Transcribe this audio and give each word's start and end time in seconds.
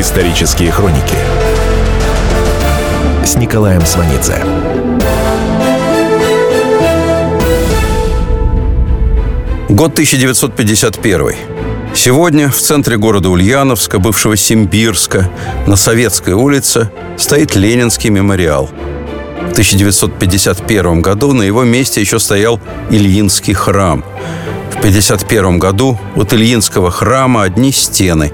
Исторические 0.00 0.70
хроники 0.70 1.14
с 3.22 3.36
Николаем 3.36 3.84
Сванидзе. 3.84 4.42
Год 9.68 9.92
1951. 9.92 11.34
Сегодня 11.94 12.48
в 12.48 12.56
центре 12.56 12.96
города 12.96 13.28
Ульяновска, 13.28 13.98
бывшего 13.98 14.38
Симбирска, 14.38 15.28
на 15.66 15.76
Советской 15.76 16.32
улице, 16.32 16.90
стоит 17.18 17.54
Ленинский 17.54 18.08
мемориал. 18.08 18.70
В 19.48 19.52
1951 19.52 21.02
году 21.02 21.34
на 21.34 21.42
его 21.42 21.64
месте 21.64 22.00
еще 22.00 22.18
стоял 22.18 22.58
Ильинский 22.88 23.52
храм. 23.52 24.02
В 24.70 24.78
1951 24.78 25.58
году 25.58 25.98
от 26.16 26.32
Ильинского 26.32 26.90
храма 26.90 27.42
одни 27.42 27.70
стены. 27.70 28.32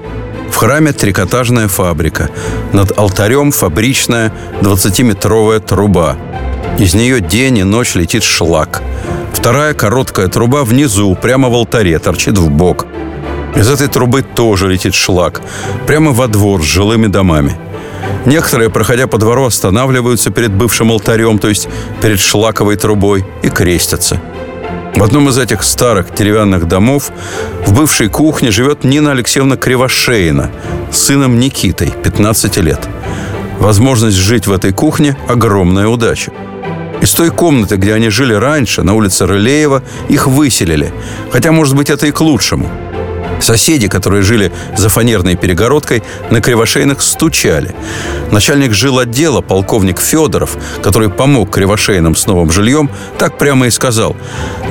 В 0.51 0.55
храме 0.55 0.91
трикотажная 0.91 1.67
фабрика. 1.67 2.29
Над 2.73 2.97
алтарем 2.97 3.51
фабричная 3.51 4.31
20-метровая 4.61 5.59
труба. 5.59 6.15
Из 6.79 6.93
нее 6.93 7.21
день 7.21 7.57
и 7.59 7.63
ночь 7.63 7.95
летит 7.95 8.23
шлак– 8.23 8.81
Вторая 9.47 9.73
короткая 9.73 10.27
труба 10.27 10.65
внизу, 10.65 11.15
прямо 11.15 11.47
в 11.49 11.53
алтаре, 11.53 11.99
торчит 11.99 12.37
в 12.37 12.49
бок. 12.49 12.85
Из 13.55 13.69
этой 13.69 13.87
трубы 13.87 14.21
тоже 14.21 14.67
летит 14.67 14.93
шлак. 14.93 15.41
Прямо 15.85 16.11
во 16.11 16.27
двор 16.27 16.61
с 16.61 16.65
жилыми 16.65 17.07
домами. 17.07 17.55
Некоторые, 18.25 18.69
проходя 18.69 19.07
по 19.07 19.17
двору, 19.17 19.45
останавливаются 19.45 20.31
перед 20.31 20.51
бывшим 20.51 20.91
алтарем, 20.91 21.39
то 21.39 21.47
есть 21.47 21.69
перед 22.01 22.19
шлаковой 22.19 22.75
трубой, 22.75 23.23
и 23.41 23.49
крестятся. 23.49 24.19
В 24.97 25.03
одном 25.03 25.29
из 25.29 25.37
этих 25.37 25.61
старых 25.61 26.11
деревянных 26.15 26.67
домов 26.67 27.11
в 27.67 27.71
бывшей 27.71 28.09
кухне 28.09 28.49
живет 28.49 28.83
Нина 28.83 29.11
Алексеевна 29.11 29.55
Кривошеина 29.55 30.49
сыном 30.91 31.39
Никитой, 31.39 31.93
15 32.03 32.57
лет. 32.57 32.79
Возможность 33.59 34.17
жить 34.17 34.47
в 34.47 34.51
этой 34.51 34.73
кухне– 34.73 35.15
огромная 35.29 35.87
удача. 35.87 36.31
Из 36.99 37.11
той 37.13 37.29
комнаты, 37.29 37.75
где 37.75 37.93
они 37.93 38.09
жили 38.09 38.33
раньше, 38.33 38.81
на 38.81 38.95
улице 38.95 39.27
Рылеева, 39.27 39.83
их 40.09 40.25
выселили. 40.25 40.91
Хотя, 41.31 41.51
может 41.51 41.75
быть, 41.75 41.91
это 41.91 42.07
и 42.07 42.11
к 42.11 42.19
лучшему. 42.19 42.67
Соседи, 43.39 43.87
которые 43.87 44.23
жили 44.23 44.51
за 44.75 44.89
фанерной 44.89 45.35
перегородкой, 45.35 46.03
на 46.29 46.41
Кривошейных 46.41 47.01
стучали. 47.01 47.75
Начальник 48.31 48.73
жил 48.73 48.99
отдела, 48.99 49.41
полковник 49.41 49.99
Федоров, 49.99 50.57
который 50.81 51.09
помог 51.09 51.49
Кривошейным 51.51 52.15
с 52.15 52.25
новым 52.27 52.51
жильем, 52.51 52.89
так 53.17 53.37
прямо 53.37 53.67
и 53.67 53.69
сказал. 53.69 54.15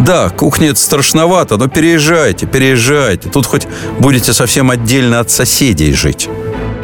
«Да, 0.01 0.31
кухня 0.31 0.71
это 0.71 0.81
страшновато, 0.81 1.57
но 1.57 1.69
переезжайте, 1.69 2.47
переезжайте. 2.47 3.29
Тут 3.29 3.47
хоть 3.47 3.67
будете 3.99 4.33
совсем 4.33 4.71
отдельно 4.71 5.21
от 5.21 5.31
соседей 5.31 5.93
жить». 5.93 6.29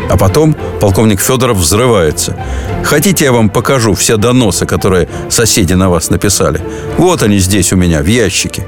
А 0.08 0.16
потом 0.16 0.54
полковник 0.80 1.20
Федоров 1.20 1.56
взрывается. 1.56 2.36
Хотите, 2.84 3.24
я 3.24 3.32
вам 3.32 3.48
покажу 3.48 3.94
все 3.94 4.16
доносы, 4.16 4.66
которые 4.66 5.08
соседи 5.30 5.72
на 5.72 5.88
вас 5.88 6.10
написали? 6.10 6.60
Вот 6.98 7.22
они 7.22 7.38
здесь 7.38 7.72
у 7.72 7.76
меня, 7.76 8.02
в 8.02 8.06
ящике. 8.06 8.66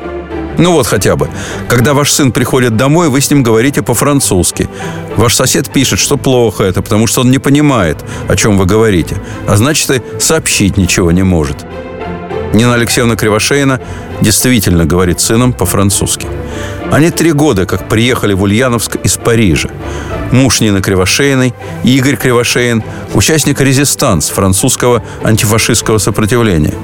Ну 0.59 0.73
вот 0.73 0.87
хотя 0.87 1.17
бы. 1.17 1.29
Когда 1.69 1.95
ваш 1.95 2.13
сын 2.13 2.33
приходит 2.33 2.77
домой, 2.77 3.09
вы 3.09 3.21
с 3.21 3.31
ним 3.31 3.43
говорите 3.43 3.83
по-французски. 3.83 4.69
Ваш 5.17 5.35
сосед 5.35 5.71
пишет, 5.71 5.99
что 5.99 6.17
плохо 6.17 6.65
это, 6.65 6.83
потому 6.83 7.07
что 7.07 7.23
он 7.23 7.31
не 7.31 7.39
понимает, 7.39 8.05
о 8.29 8.37
чем 8.37 8.57
вы 8.59 8.67
говорите. 8.67 9.17
А 9.49 9.57
значит, 9.57 9.91
и 9.91 10.03
сообщить 10.21 10.77
ничего 10.77 11.11
не 11.11 11.23
может. 11.23 11.65
Нина 12.53 12.75
Алексеевна 12.75 13.17
Кривошеина 13.17 13.81
действительно 14.21 14.85
говорит 14.85 15.21
сыном 15.21 15.53
по-французски. 15.53 16.29
Они 16.91 17.11
три 17.11 17.33
года 17.33 17.67
как 17.67 17.89
приехали 17.89 18.35
в 18.35 18.43
Ульяновск 18.43 18.97
из 19.03 19.17
Парижа. 19.17 19.69
Муж 20.31 20.61
Нины 20.61 20.81
Кривошеиной, 20.81 21.55
Игорь 21.85 22.17
Кривошеин, 22.17 22.83
участник 23.15 23.61
резистанс 23.61 24.31
французского 24.31 25.03
антифашистского 25.23 25.99
сопротивления. 25.99 26.75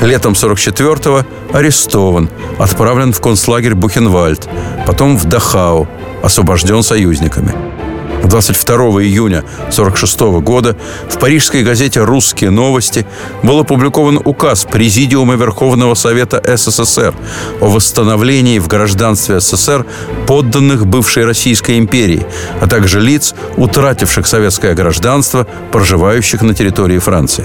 Летом 0.00 0.34
44-го 0.34 1.24
арестован, 1.56 2.28
отправлен 2.58 3.12
в 3.12 3.20
концлагерь 3.20 3.74
Бухенвальд, 3.74 4.48
потом 4.86 5.16
в 5.16 5.24
Дахау, 5.24 5.88
освобожден 6.22 6.82
союзниками. 6.82 7.81
22 8.24 8.76
июня 9.02 9.38
1946 9.38 10.20
года 10.42 10.76
в 11.08 11.18
парижской 11.18 11.62
газете 11.62 12.02
«Русские 12.02 12.50
новости» 12.50 13.06
был 13.42 13.60
опубликован 13.60 14.20
указ 14.24 14.64
Президиума 14.64 15.34
Верховного 15.34 15.94
Совета 15.94 16.42
СССР 16.56 17.14
о 17.60 17.68
восстановлении 17.68 18.58
в 18.58 18.68
гражданстве 18.68 19.40
СССР 19.40 19.84
подданных 20.26 20.86
бывшей 20.86 21.24
Российской 21.24 21.78
империи, 21.78 22.26
а 22.60 22.66
также 22.66 23.00
лиц, 23.00 23.34
утративших 23.56 24.26
советское 24.26 24.74
гражданство, 24.74 25.46
проживающих 25.70 26.42
на 26.42 26.54
территории 26.54 26.98
Франции. 26.98 27.44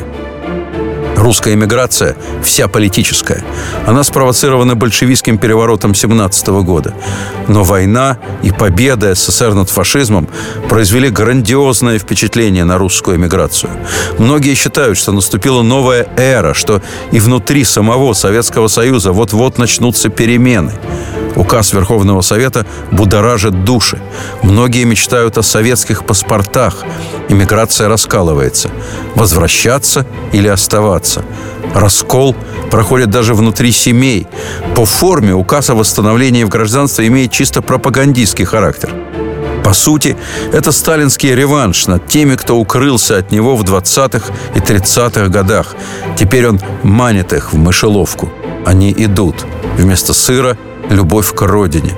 Русская 1.18 1.56
эмиграция, 1.56 2.16
вся 2.44 2.68
политическая, 2.68 3.44
она 3.88 4.04
спровоцирована 4.04 4.76
большевистским 4.76 5.40
переворотом 5.40 5.96
17 5.96 6.48
года. 6.48 6.94
Но 7.48 7.64
война 7.64 8.20
и 8.44 8.52
победа 8.52 9.16
СССР 9.16 9.54
над 9.56 9.70
фашизмом 9.70 10.30
произвели 10.70 11.10
грандиозное 11.10 11.98
впечатление 11.98 12.66
на 12.66 12.78
русскую 12.78 13.18
эмиграцию. 13.18 13.72
Многие 14.20 14.54
считают, 14.54 14.98
что 14.98 15.12
наступила 15.12 15.64
новая 15.64 16.08
эра, 16.18 16.54
что 16.54 16.84
и 17.12 17.20
внутри 17.20 17.64
самого 17.64 18.14
Советского 18.14 18.68
Союза 18.68 19.12
вот-вот 19.12 19.58
начнутся 19.58 20.10
перемены. 20.10 20.74
Указ 21.38 21.72
Верховного 21.72 22.22
Совета 22.22 22.66
будоражит 22.92 23.64
души. 23.64 24.02
Многие 24.42 24.86
мечтают 24.86 25.38
о 25.38 25.44
советских 25.44 26.04
паспортах. 26.04 26.84
Иммиграция 27.30 27.88
раскалывается. 27.88 28.72
Возвращаться 29.14 30.06
или 30.32 30.48
оставаться. 30.48 31.24
Раскол 31.76 32.36
проходит 32.72 33.12
даже 33.12 33.36
внутри 33.36 33.72
семей. 33.72 34.28
По 34.76 34.86
форме 34.86 35.36
указ 35.36 35.70
о 35.70 35.76
восстановлении 35.76 36.44
в 36.44 36.50
гражданстве 36.50 37.06
имеет 37.08 37.32
чисто 37.32 37.62
пропагандистский 37.62 38.46
характер. 38.46 38.90
По 39.64 39.74
сути, 39.74 40.18
это 40.54 40.72
сталинский 40.72 41.36
реванш 41.36 41.88
над 41.88 42.08
теми, 42.08 42.36
кто 42.36 42.58
укрылся 42.58 43.18
от 43.18 43.32
него 43.32 43.56
в 43.56 43.64
20-х 43.64 44.34
и 44.56 44.60
30-х 44.60 45.28
годах. 45.28 45.76
Теперь 46.18 46.48
он 46.48 46.60
манит 46.82 47.32
их 47.34 47.54
в 47.54 47.58
мышеловку. 47.58 48.32
Они 48.66 48.92
идут. 48.98 49.46
Вместо 49.78 50.14
сыра 50.14 50.58
любовь 50.90 51.34
к 51.34 51.42
родине. 51.42 51.94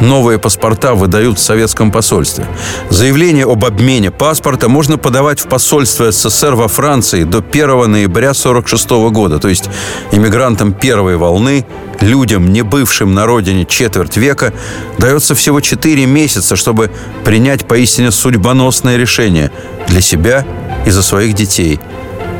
Новые 0.00 0.38
паспорта 0.38 0.94
выдают 0.94 1.38
в 1.38 1.42
советском 1.42 1.90
посольстве. 1.90 2.46
Заявление 2.90 3.44
об 3.44 3.64
обмене 3.64 4.10
паспорта 4.10 4.68
можно 4.68 4.98
подавать 4.98 5.40
в 5.40 5.46
посольство 5.46 6.10
СССР 6.10 6.54
во 6.54 6.68
Франции 6.68 7.24
до 7.24 7.38
1 7.38 7.90
ноября 7.90 8.30
1946 8.30 8.90
года. 9.12 9.38
То 9.38 9.48
есть 9.48 9.70
иммигрантам 10.12 10.72
первой 10.72 11.16
волны, 11.16 11.64
людям, 12.00 12.52
не 12.52 12.62
бывшим 12.62 13.14
на 13.14 13.24
родине 13.24 13.64
четверть 13.64 14.16
века, 14.16 14.52
дается 14.98 15.34
всего 15.34 15.60
4 15.60 16.06
месяца, 16.06 16.56
чтобы 16.56 16.90
принять 17.24 17.66
поистине 17.66 18.10
судьбоносное 18.10 18.96
решение 18.96 19.50
для 19.86 20.00
себя 20.00 20.44
и 20.86 20.90
за 20.90 21.02
своих 21.02 21.34
детей– 21.34 21.80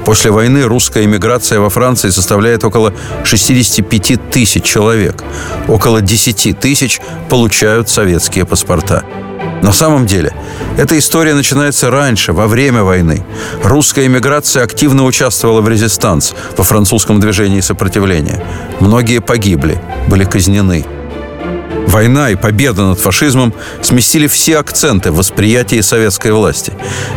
После 0.04 0.31
войны 0.31 0.65
русская 0.65 1.04
эмиграция 1.04 1.60
во 1.60 1.70
Франции 1.70 2.10
составляет 2.10 2.65
около 2.65 2.92
65 3.25 4.31
тысяч 4.31 4.62
человек. 4.65 5.22
Около 5.69 6.00
10 6.00 6.59
тысяч 6.60 7.00
получают 7.31 7.88
советские 7.88 8.44
паспорта. 8.44 9.04
На 9.62 9.72
самом 9.72 10.04
деле, 10.04 10.34
эта 10.76 10.98
история 10.98 11.34
начинается 11.34 11.91
раньше, 11.91 12.34
во 12.34 12.47
время 12.47 12.82
войны. 12.82 13.25
Русская 13.62 14.04
эмиграция 14.06 14.62
активно 14.62 15.04
участвовала 15.04 15.62
в 15.62 15.69
резистанс, 15.69 16.34
во 16.56 16.65
французском 16.65 17.19
движении 17.19 17.60
сопротивления. 17.60 18.44
Многие 18.81 19.21
погибли, 19.21 19.81
были 20.09 20.25
казнены. 20.25 20.84
Война 21.94 22.31
и 22.31 22.34
победа 22.34 22.82
над 22.82 22.99
фашизмом 22.99 23.55
сместили 23.81 24.27
все 24.27 24.59
акценты 24.59 25.13
в 25.13 25.16
восприятии 25.19 25.80
советской 25.80 26.33
власти. 26.33 26.72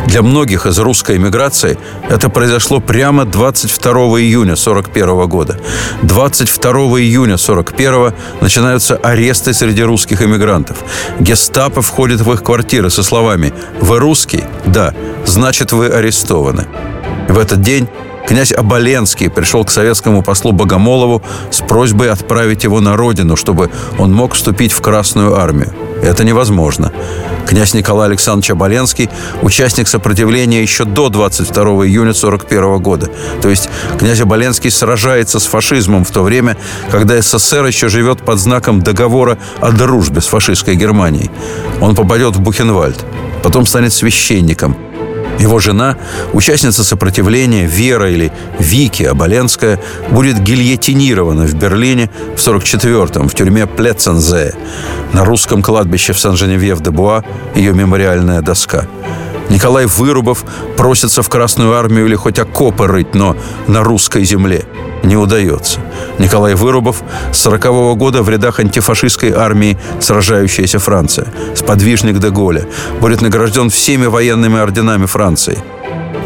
Для 0.06 0.22
многих 0.22 0.66
из 0.66 0.78
русской 0.78 1.16
эмиграции 1.16 1.76
это 2.08 2.28
произошло 2.28 2.78
прямо 2.78 3.24
22 3.24 3.92
июня 4.20 4.52
1941 4.52 5.26
года. 5.26 5.58
22 6.02 6.70
июня 7.00 7.34
1941 7.34 8.14
начинаются 8.40 8.94
аресты 8.94 9.52
среди 9.52 9.82
русских 9.82 10.22
эмигрантов. 10.22 10.76
Гестапо 11.18 11.82
входит 11.82 12.20
в 12.20 12.32
их 12.32 12.44
квартиры 12.44 12.88
со 12.88 13.02
словами 13.02 13.52
«Вы 13.80 13.98
русский? 13.98 14.44
Да. 14.64 14.94
Значит, 15.26 15.72
вы 15.72 15.88
арестованы». 15.88 16.68
В 17.28 17.36
этот 17.36 17.62
день 17.62 17.88
Князь 18.28 18.52
Оболенский 18.52 19.30
пришел 19.30 19.64
к 19.64 19.70
советскому 19.70 20.22
послу 20.22 20.52
Богомолову 20.52 21.22
с 21.50 21.62
просьбой 21.62 22.10
отправить 22.10 22.62
его 22.62 22.78
на 22.80 22.94
родину, 22.94 23.36
чтобы 23.36 23.70
он 23.96 24.12
мог 24.12 24.34
вступить 24.34 24.72
в 24.72 24.82
Красную 24.82 25.38
армию. 25.38 25.72
Это 26.02 26.24
невозможно. 26.24 26.92
Князь 27.46 27.72
Николай 27.72 28.08
Александрович 28.08 28.50
Оболенский– 28.50 29.08
участник 29.42 29.88
сопротивления 29.88 30.60
еще 30.60 30.84
до 30.84 31.08
22 31.08 31.62
июня 31.86 32.10
1941 32.10 32.82
года. 32.82 33.10
То 33.40 33.48
есть 33.48 33.70
князь 33.98 34.20
Оболенский 34.20 34.70
сражается 34.70 35.40
с 35.40 35.46
фашизмом 35.46 36.04
в 36.04 36.10
то 36.10 36.22
время, 36.22 36.58
когда 36.90 37.18
СССР 37.22 37.64
еще 37.64 37.88
живет 37.88 38.20
под 38.20 38.38
знаком 38.38 38.82
договора 38.82 39.38
о 39.60 39.72
дружбе 39.72 40.20
с 40.20 40.26
фашистской 40.26 40.74
Германией. 40.74 41.30
Он 41.80 41.94
попадет 41.94 42.36
в 42.36 42.40
Бухенвальд. 42.40 43.02
потом 43.42 43.64
станет 43.64 43.94
священником. 43.94 44.76
Его 45.38 45.60
жена, 45.60 45.96
участница 46.32 46.82
сопротивления 46.82 47.66
Вера 47.66 48.10
или 48.10 48.32
Вики 48.58 49.04
Оболенская, 49.04 49.78
будет 50.10 50.40
гильотинирована 50.40 51.46
в 51.46 51.54
Берлине 51.54 52.10
в 52.36 52.38
44-м 52.38 53.28
в 53.28 53.34
тюрьме 53.34 53.66
Плецензе. 53.66 54.54
На 55.12 55.24
русском 55.24 55.62
кладбище 55.62 56.12
в 56.12 56.18
Сан-Женевьев-де-Буа 56.18 57.24
ее 57.54 57.72
мемориальная 57.72 58.42
доска. 58.42 58.86
Николай 59.50 59.86
Вырубов 59.86 60.44
просится 60.76 61.22
в 61.22 61.28
Красную 61.28 61.74
армию 61.74 62.06
или 62.06 62.14
хоть 62.14 62.38
окопы 62.38 62.86
рыть, 62.86 63.14
но 63.14 63.36
на 63.66 63.82
русской 63.82 64.24
земле– 64.24 64.64
не 65.02 65.16
удается. 65.16 65.80
Николай 66.18 66.54
Вырубов 66.54 67.02
с 67.32 67.38
40 67.38 67.96
года 67.96 68.22
в 68.22 68.28
рядах 68.28 68.60
антифашистской 68.60 69.32
армии 69.32 69.78
сражающаяся 70.00 70.78
Франция, 70.78 71.26
сподвижник 71.54 72.18
Деголя, 72.18 72.66
будет 73.00 73.20
награжден 73.20 73.70
всеми 73.70 74.06
военными 74.06 74.58
орденами 74.58 75.06
Франции. 75.06 75.58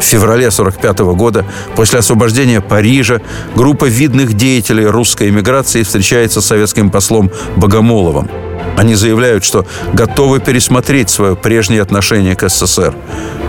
В 0.03 0.05
феврале 0.05 0.47
1945 0.47 0.99
года, 1.15 1.45
после 1.77 1.99
освобождения 1.99 2.59
Парижа, 2.59 3.21
группа 3.55 3.85
видных 3.85 4.33
деятелей 4.33 4.85
русской 4.85 5.29
эмиграции 5.29 5.81
встречается 5.81 6.41
с 6.41 6.45
советским 6.45 6.91
послом 6.91 7.31
Богомоловым– 7.55 8.29
они 8.75 8.95
заявляют, 8.95 9.43
что 9.43 9.65
готовы 9.93 10.39
пересмотреть 10.39 11.09
свое 11.09 11.35
прежнее 11.35 11.81
отношение 11.81 12.35
к 12.35 12.47
СССР. 12.49 12.95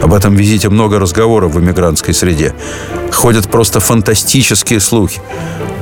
Об 0.02 0.12
этом 0.12 0.34
визите 0.34 0.68
много 0.68 0.98
разговоров 0.98 1.54
в 1.54 1.60
иммигрантской 1.60 2.12
среде. 2.12 2.54
Ходят 3.10 3.48
просто 3.50 3.80
фантастические 3.80 4.80
слухи. 4.80 5.22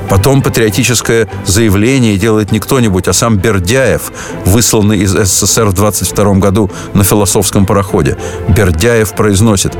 Потом 0.09 0.41
патриотическое 0.41 1.27
заявление 1.45 2.17
делает 2.17 2.51
не 2.51 2.59
кто-нибудь, 2.59 3.07
а 3.07 3.13
сам 3.13 3.37
Бердяев, 3.37 4.11
высланный 4.45 4.99
из 4.99 5.11
СССР 5.11 5.65
в 5.65 5.73
22 5.73 6.35
году 6.35 6.69
на 6.93 7.03
философском 7.03 7.65
пароходе. 7.65 8.17
Бердяев 8.47 9.13
произносит 9.13 9.75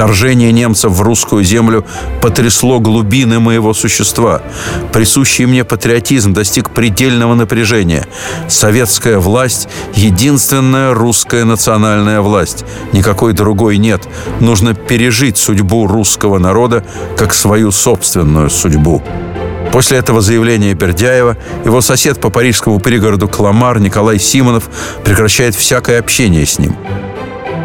Вторжение 0.00 0.50
немцев 0.50 0.92
в 0.92 1.02
русскую 1.02 1.44
землю 1.44 1.84
потрясло 2.22 2.80
глубины 2.80 3.38
моего 3.38 3.74
существа. 3.74 4.40
Присущий 4.94 5.44
мне 5.44 5.62
патриотизм 5.62 6.32
достиг 6.32 6.70
предельного 6.70 7.34
напряжения. 7.34 8.06
Советская 8.48 9.18
власть– 9.18 9.68
единственная 9.94 10.94
русская 10.94 11.44
национальная 11.44 12.22
власть. 12.22 12.64
Никакой 12.94 13.34
другой 13.34 13.76
нет. 13.76 14.08
Нужно 14.40 14.72
пережить 14.72 15.36
судьбу 15.36 15.86
русского 15.86 16.38
народа 16.38 16.82
как 17.18 17.34
свою 17.34 17.70
собственную 17.70 18.48
судьбу. 18.48 19.02
После 19.70 19.98
этого 19.98 20.22
заявления 20.22 20.72
Бердяева 20.72 21.36
его 21.66 21.82
сосед 21.82 22.18
по 22.22 22.30
парижскому 22.30 22.80
пригороду 22.80 23.28
Кламар 23.28 23.78
Николай 23.78 24.18
Симонов 24.18 24.70
прекращает 25.04 25.54
всякое 25.54 25.98
общение 25.98 26.46
с 26.46 26.58
ним. 26.58 26.74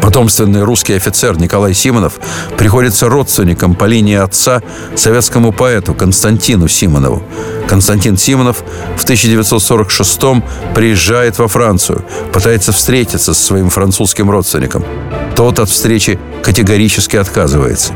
Потомственный 0.06 0.62
русский 0.62 0.92
офицер 0.92 1.36
Николай 1.36 1.74
Симонов 1.74 2.20
приходится 2.56 3.08
родственником 3.08 3.74
по 3.74 3.86
линии 3.86 4.14
отца 4.14 4.62
советскому 4.94 5.50
поэту 5.50 5.94
Константину 5.94 6.68
Симонову. 6.68 7.24
Константин 7.66 8.16
Симонов 8.16 8.62
в 8.96 9.02
1946 9.02 10.44
приезжает 10.76 11.40
во 11.40 11.48
Францию, 11.48 12.04
пытается 12.32 12.70
встретиться 12.70 13.34
со 13.34 13.44
своим 13.44 13.68
французским 13.68 14.30
родственником. 14.30 14.84
Тот 15.34 15.58
от 15.58 15.68
встречи 15.70 16.20
категорически 16.40 17.16
отказывается. 17.16 17.92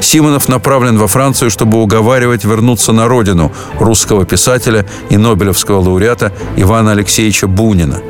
Симонов 0.00 0.48
направлен 0.48 0.96
во 0.96 1.08
Францию, 1.08 1.50
чтобы 1.50 1.82
уговаривать 1.82 2.44
вернуться 2.44 2.92
на 2.92 3.06
родину 3.06 3.52
русского 3.78 4.24
писателя 4.24 4.86
и 5.10 5.18
нобелевского 5.18 5.80
лауреата 5.80 6.32
Ивана 6.56 6.92
Алексеевича 6.92 7.46
Бунина. 7.46 8.00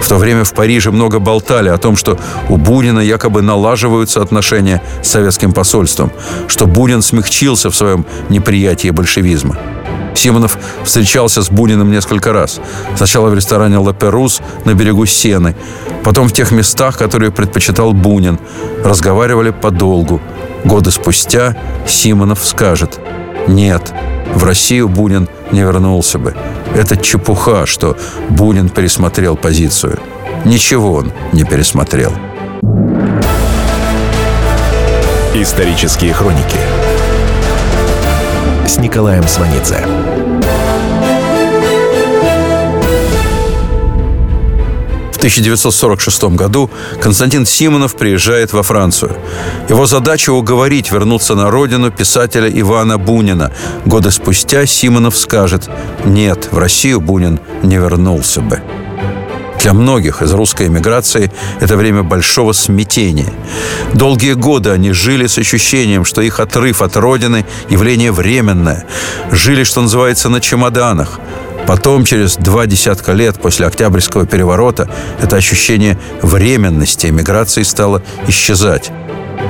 В 0.00 0.08
то 0.08 0.16
время 0.16 0.44
в 0.44 0.52
Париже 0.54 0.90
много 0.90 1.18
болтали 1.18 1.68
о 1.68 1.78
том, 1.78 1.96
что 1.96 2.18
у 2.48 2.56
Бунина 2.56 3.00
якобы 3.00 3.42
налаживаются 3.42 4.22
отношения 4.22 4.82
с 5.02 5.08
советским 5.08 5.52
посольством, 5.52 6.10
что 6.48 6.66
Бунин 6.66 7.02
смягчился 7.02 7.70
в 7.70 7.76
своем 7.76 8.04
неприятии 8.28 8.90
большевизма. 8.90 9.56
Симонов 10.14 10.58
встречался 10.84 11.42
с 11.42 11.50
Буниным 11.50 11.90
несколько 11.90 12.32
раз. 12.32 12.60
Сначала 12.96 13.30
в 13.30 13.34
ресторане 13.34 13.78
«Ла 13.78 13.92
Перус» 13.92 14.40
на 14.64 14.74
берегу 14.74 15.06
Сены, 15.06 15.54
потом 16.04 16.28
в 16.28 16.32
тех 16.32 16.50
местах, 16.50 16.98
которые 16.98 17.30
предпочитал 17.30 17.92
Бунин. 17.92 18.38
Разговаривали 18.84 19.50
подолгу. 19.50 20.20
Годы 20.64 20.90
спустя 20.90 21.56
Симонов 21.86 22.44
скажет 22.44 23.00
«Нет, 23.48 23.92
в 24.34 24.44
Россию 24.44 24.88
Бунин 24.88 25.28
не 25.52 25.60
вернулся 25.60 26.18
бы. 26.18 26.34
Это 26.74 26.96
чепуха, 26.96 27.66
что 27.66 27.96
Бунин 28.30 28.68
пересмотрел 28.68 29.36
позицию. 29.36 29.98
Ничего 30.44 30.92
он 30.94 31.12
не 31.32 31.44
пересмотрел». 31.44 32.12
Исторические 35.34 36.12
хроники 36.12 36.58
с 38.66 38.78
Николаем 38.78 39.26
Сванидзе. 39.26 39.84
1946 45.20 46.34
году 46.34 46.70
Константин 47.02 47.44
Симонов 47.44 47.94
приезжает 47.94 48.54
во 48.54 48.62
Францию. 48.62 49.14
Его 49.68 49.84
задача 49.84 50.30
уговорить 50.32 50.90
вернуться 50.90 51.34
на 51.34 51.50
родину 51.50 51.90
писателя 51.90 52.48
Ивана 52.48 52.96
Бунина. 52.96 53.52
Годы 53.84 54.10
спустя 54.12 54.64
Симонов 54.64 55.14
скажет 55.18 55.68
«Нет, 56.06 56.48
в 56.50 56.56
Россию 56.56 57.02
Бунин 57.02 57.38
не 57.62 57.76
вернулся 57.76 58.40
бы». 58.40 58.62
Для 59.60 59.74
многих 59.74 60.22
из 60.22 60.32
русской 60.32 60.68
эмиграции 60.68 61.30
это 61.60 61.76
время 61.76 62.02
большого 62.02 62.52
смятения. 62.52 63.30
Долгие 63.92 64.32
годы 64.32 64.70
они 64.70 64.92
жили 64.92 65.26
с 65.26 65.36
ощущением, 65.36 66.06
что 66.06 66.22
их 66.22 66.40
отрыв 66.40 66.80
от 66.80 66.96
родины– 66.96 67.44
явление 67.68 68.10
временное. 68.10 68.86
Жили, 69.30 69.64
что 69.64 69.82
называется, 69.82 70.30
на 70.30 70.40
чемоданах. 70.40 71.20
Потом, 71.70 72.04
через 72.04 72.34
два 72.34 72.66
десятка 72.66 73.12
лет 73.12 73.40
после 73.40 73.64
Октябрьского 73.64 74.26
переворота, 74.26 74.90
это 75.22 75.36
ощущение 75.36 75.96
временности 76.20 77.06
эмиграции 77.06 77.62
стало 77.62 78.02
исчезать 78.26 78.90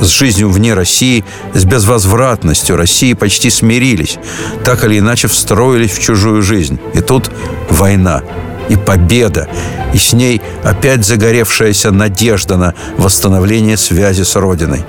с 0.02 0.06
жизнью 0.06 0.50
вне 0.50 0.74
России, 0.74 1.24
с 1.54 1.64
безвозвратностью 1.64 2.76
России 2.76 3.14
почти 3.14 3.48
смирились, 3.48 4.18
так 4.66 4.84
или 4.84 4.98
иначе 4.98 5.28
встроились 5.28 5.92
в 5.92 6.02
чужую 6.02 6.42
жизнь. 6.42 6.78
И 6.92 7.00
тут 7.00 7.30
война 7.70 8.22
и 8.68 8.76
победа, 8.76 9.48
и 9.94 9.96
с 9.96 10.12
ней 10.12 10.42
опять 10.62 11.06
загоревшаяся 11.06 11.90
надежда 11.90 12.58
на 12.58 12.74
восстановление 12.98 13.78
связи 13.78 14.24
с 14.24 14.36
Родиной. 14.36 14.84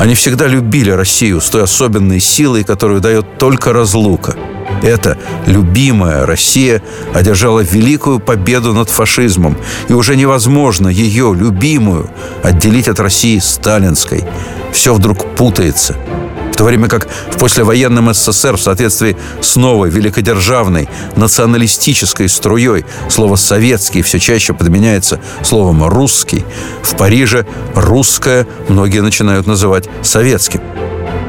Они 0.00 0.16
всегда 0.16 0.48
любили 0.48 0.90
Россию 0.90 1.40
с 1.40 1.50
той 1.50 1.62
особенной 1.62 2.18
силой, 2.18 2.64
которую 2.64 3.00
дает 3.00 3.38
только 3.38 3.72
разлука. 3.72 4.34
Эта 4.82 5.18
любимая 5.46 6.26
Россия 6.26 6.82
одержала 7.14 7.60
великую 7.60 8.20
победу 8.20 8.72
над 8.72 8.90
фашизмом, 8.90 9.56
и 9.88 9.92
уже 9.92 10.16
невозможно 10.16 10.88
ее, 10.88 11.34
любимую, 11.34 12.10
отделить 12.42 12.88
от 12.88 13.00
России 13.00 13.38
сталинской. 13.38 14.24
Все 14.72 14.94
вдруг 14.94 15.34
путается– 15.34 15.96
то 16.58 16.64
время 16.64 16.88
как 16.88 17.06
в 17.30 17.38
послевоенном 17.38 18.12
СССР 18.12 18.56
в 18.56 18.60
соответствии 18.60 19.16
с 19.40 19.54
новой 19.54 19.90
великодержавной 19.90 20.88
националистической 21.14 22.28
струей 22.28 22.84
слово 23.08 23.36
«советский» 23.36 24.02
все 24.02 24.18
чаще 24.18 24.52
подменяется 24.54 25.20
словом 25.44 25.84
«русский», 25.84 26.44
в 26.82 26.96
Париже 26.96 27.46
«русское» 27.76 28.44
многие 28.68 29.02
начинают 29.02 29.46
называть 29.46 29.88
«советским». 30.02 30.60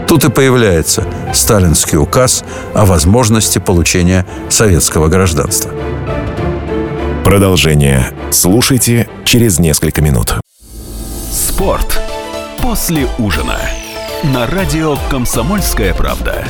Тут 0.09 0.25
и 0.25 0.31
появляется 0.31 1.05
сталинский 1.35 1.99
указ 1.99 2.43
о 2.73 2.85
возможности 2.85 3.59
получения 3.59 4.25
советского 4.49 5.07
гражданства. 5.07 5.71
Продолжение 7.23 8.11
слушайте 8.31 9.07
через 9.23 9.59
несколько 9.59 10.01
минут. 10.01 10.33
Спорт 11.31 12.01
после 12.59 13.07
ужина 13.19 13.59
на 14.23 14.47
радио 14.47 14.97
«Комсомольская 15.11 15.93
правда». 15.93 16.43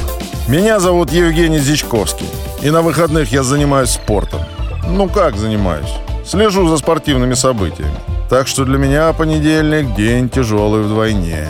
Меня 0.47 0.79
зовут 0.79 1.11
Евгений 1.11 1.59
Зичковский. 1.59 2.29
И 2.61 2.69
на 2.69 2.81
выходных 2.81 3.33
я 3.33 3.43
занимаюсь 3.43 3.89
спортом. 3.89 4.39
Ну 4.87 5.09
как 5.09 5.35
занимаюсь? 5.35 5.93
Слежу 6.25 6.65
за 6.69 6.77
спортивными 6.77 7.33
событиями. 7.33 7.99
Так 8.29 8.47
что 8.47 8.63
для 8.63 8.77
меня 8.77 9.11
понедельник– 9.11 9.93
день 9.97 10.29
тяжелый 10.29 10.81
вдвойне. 10.81 11.49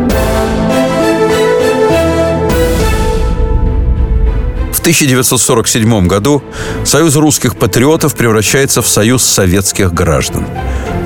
1947 4.81 6.07
году 6.07 6.43
Союз 6.83 7.15
русских 7.15 7.55
патриотов 7.55 8.15
превращается 8.15 8.81
в 8.81 8.87
Союз 8.87 9.23
советских 9.23 9.93
граждан. 9.93 10.45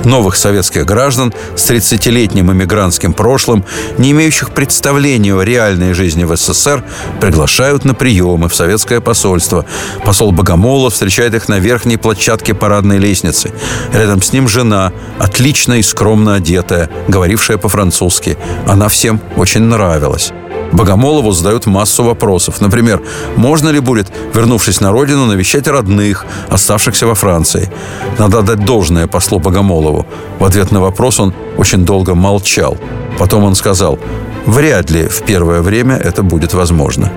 Новых 0.04 0.36
советских 0.36 0.86
граждан 0.86 1.34
с 1.56 1.68
30-летним 1.68 2.52
иммигрантским 2.52 3.12
прошлым, 3.12 3.64
не 3.98 4.12
имеющих 4.12 4.50
представления 4.54 5.34
о 5.34 5.42
реальной 5.42 5.94
жизни 5.94 6.24
в 6.24 6.34
СССР, 6.36 6.84
приглашают 7.20 7.84
на 7.84 7.92
приемы 7.92 8.48
в 8.48 8.54
советское 8.54 9.00
посольство. 9.00 9.66
Посол 10.04 10.32
Богомолов 10.32 10.94
встречает 10.94 11.34
их 11.34 11.48
на 11.48 11.58
верхней 11.58 11.96
площадке 11.96 12.54
парадной 12.54 12.98
лестницы. 12.98 13.52
Рядом 13.92 14.22
с 14.22 14.32
ним 14.32 14.48
жена, 14.48 14.92
отлично 15.18 15.74
и 15.74 15.82
скромно 15.82 16.36
одетая, 16.36 16.88
говорившая 17.08 17.58
по-французски. 17.58 18.38
Она 18.66 18.88
всем 18.88 19.20
очень 19.36 19.62
нравилась. 19.62 20.32
Богомолову 20.72 21.32
задают 21.32 21.66
массу 21.66 22.04
вопросов. 22.04 22.60
Например, 22.60 23.00
можно 23.36 23.70
ли 23.70 23.80
будет, 23.80 24.12
вернувшись 24.34 24.80
на 24.80 24.92
родину, 24.92 25.26
навещать 25.26 25.68
родных, 25.68 26.26
оставшихся 26.48 27.06
во 27.06 27.14
Франции? 27.14 27.70
Надо 28.18 28.42
дать 28.42 28.64
должное 28.64 29.06
послу 29.06 29.38
Богомолову. 29.38 30.06
В 30.38 30.44
ответ 30.44 30.72
на 30.72 30.80
вопрос 30.80 31.20
он 31.20 31.32
очень 31.58 31.84
долго 31.84 32.14
молчал. 32.14 32.76
Потом 33.18 33.44
он 33.44 33.54
сказал, 33.54 33.98
вряд 34.46 34.90
ли 34.90 35.08
в 35.08 35.22
первое 35.22 35.62
время 35.62 35.96
это 35.96 36.22
будет 36.22 36.54
возможно. 36.54 37.10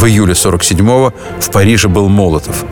В 0.00 0.06
июле 0.06 0.32
47-го 0.32 1.12
в 1.40 1.50
Париже 1.50 1.88
был 1.88 2.08
Молотов. 2.08 2.64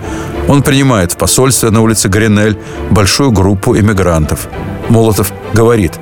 Он 0.49 0.62
принимает 0.62 1.12
в 1.12 1.18
посольстве 1.18 1.68
на 1.68 1.82
улице 1.82 2.08
Гринель 2.08 2.56
большую 2.88 3.32
группу 3.32 3.76
эмигрантов. 3.76 4.49
Молотов 4.88 5.30
говорит, 5.52 5.92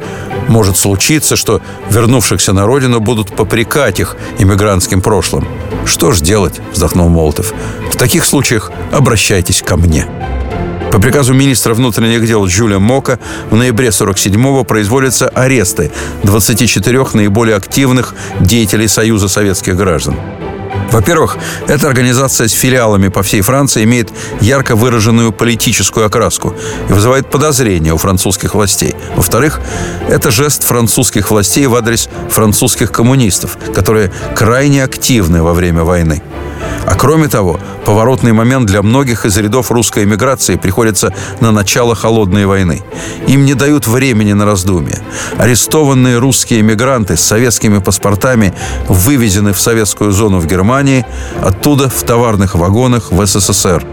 может 0.46 0.76
случиться, 0.76 1.34
что 1.34 1.60
вернувшихся 1.90 2.52
на 2.52 2.64
родину 2.64 3.00
будут 3.00 3.34
попрекать 3.34 3.98
их 3.98 4.16
иммигрантским 4.38 5.00
прошлым. 5.00 5.48
Что 5.84 6.12
ж 6.12 6.20
делать, 6.20 6.60
вздохнул 6.72 7.08
Молотов. 7.08 7.52
В 7.90 7.96
таких 7.96 8.24
случаях 8.24 8.70
обращайтесь 8.92 9.62
ко 9.62 9.76
мне. 9.76 10.06
По 10.92 11.00
приказу 11.00 11.34
министра 11.34 11.74
внутренних 11.74 12.24
дел 12.24 12.46
Джуля 12.46 12.78
Мока 12.78 13.18
в 13.50 13.56
ноябре 13.56 13.88
47-го 13.88 14.62
производятся 14.62 15.28
аресты 15.30 15.90
24 16.22 17.04
наиболее 17.14 17.56
активных 17.56 18.14
деятелей 18.38 18.86
Союза 18.86 19.26
советских 19.26 19.76
граждан. 19.76 20.14
Во-первых, 20.90 21.36
эта 21.68 21.88
организация 21.88 22.48
с 22.48 22.52
филиалами 22.52 23.08
по 23.08 23.22
всей 23.22 23.40
Франции 23.40 23.84
имеет 23.84 24.10
ярко 24.40 24.76
выраженную 24.76 25.32
политическую 25.32 26.06
окраску 26.06 26.54
и 26.88 26.92
вызывает 26.92 27.30
подозрения 27.30 27.92
у 27.92 27.98
французских 27.98 28.54
властей. 28.54 28.94
Во-вторых, 29.14 29.60
это 30.08 30.30
жест 30.30 30.64
французских 30.64 31.30
властей 31.30 31.66
в 31.66 31.74
адрес 31.74 32.08
французских 32.30 32.92
коммунистов, 32.92 33.58
которые 33.74 34.12
крайне 34.34 34.84
активны 34.84 35.42
во 35.42 35.52
время 35.52 35.84
войны. 35.84 36.22
А 36.86 36.94
кроме 36.94 37.26
того, 37.26 37.58
поворотный 37.84 38.32
момент 38.32 38.66
для 38.66 38.80
многих 38.80 39.26
из 39.26 39.36
рядов 39.36 39.72
русской 39.72 40.04
эмиграции 40.04 40.54
приходится 40.54 41.12
на 41.40 41.50
начало 41.50 41.96
холодной 41.96 42.46
войны. 42.46 42.82
Им 43.26 43.44
не 43.44 43.54
дают 43.54 43.88
времени 43.88 44.32
на 44.32 44.44
раздумье. 44.44 45.00
Арестованные 45.36 46.18
русские 46.18 46.60
эмигранты 46.60 47.16
с 47.16 47.22
советскими 47.22 47.78
паспортами 47.78 48.54
вывезены 48.88 49.52
в 49.52 49.60
советскую 49.60 50.12
зону 50.12 50.38
в 50.38 50.46
Германии, 50.46 50.66
оттуда 51.42 51.88
в 51.88 52.02
товарных 52.02 52.54
вагонах 52.54 53.10
в 53.10 53.26
СССР. 53.26 53.84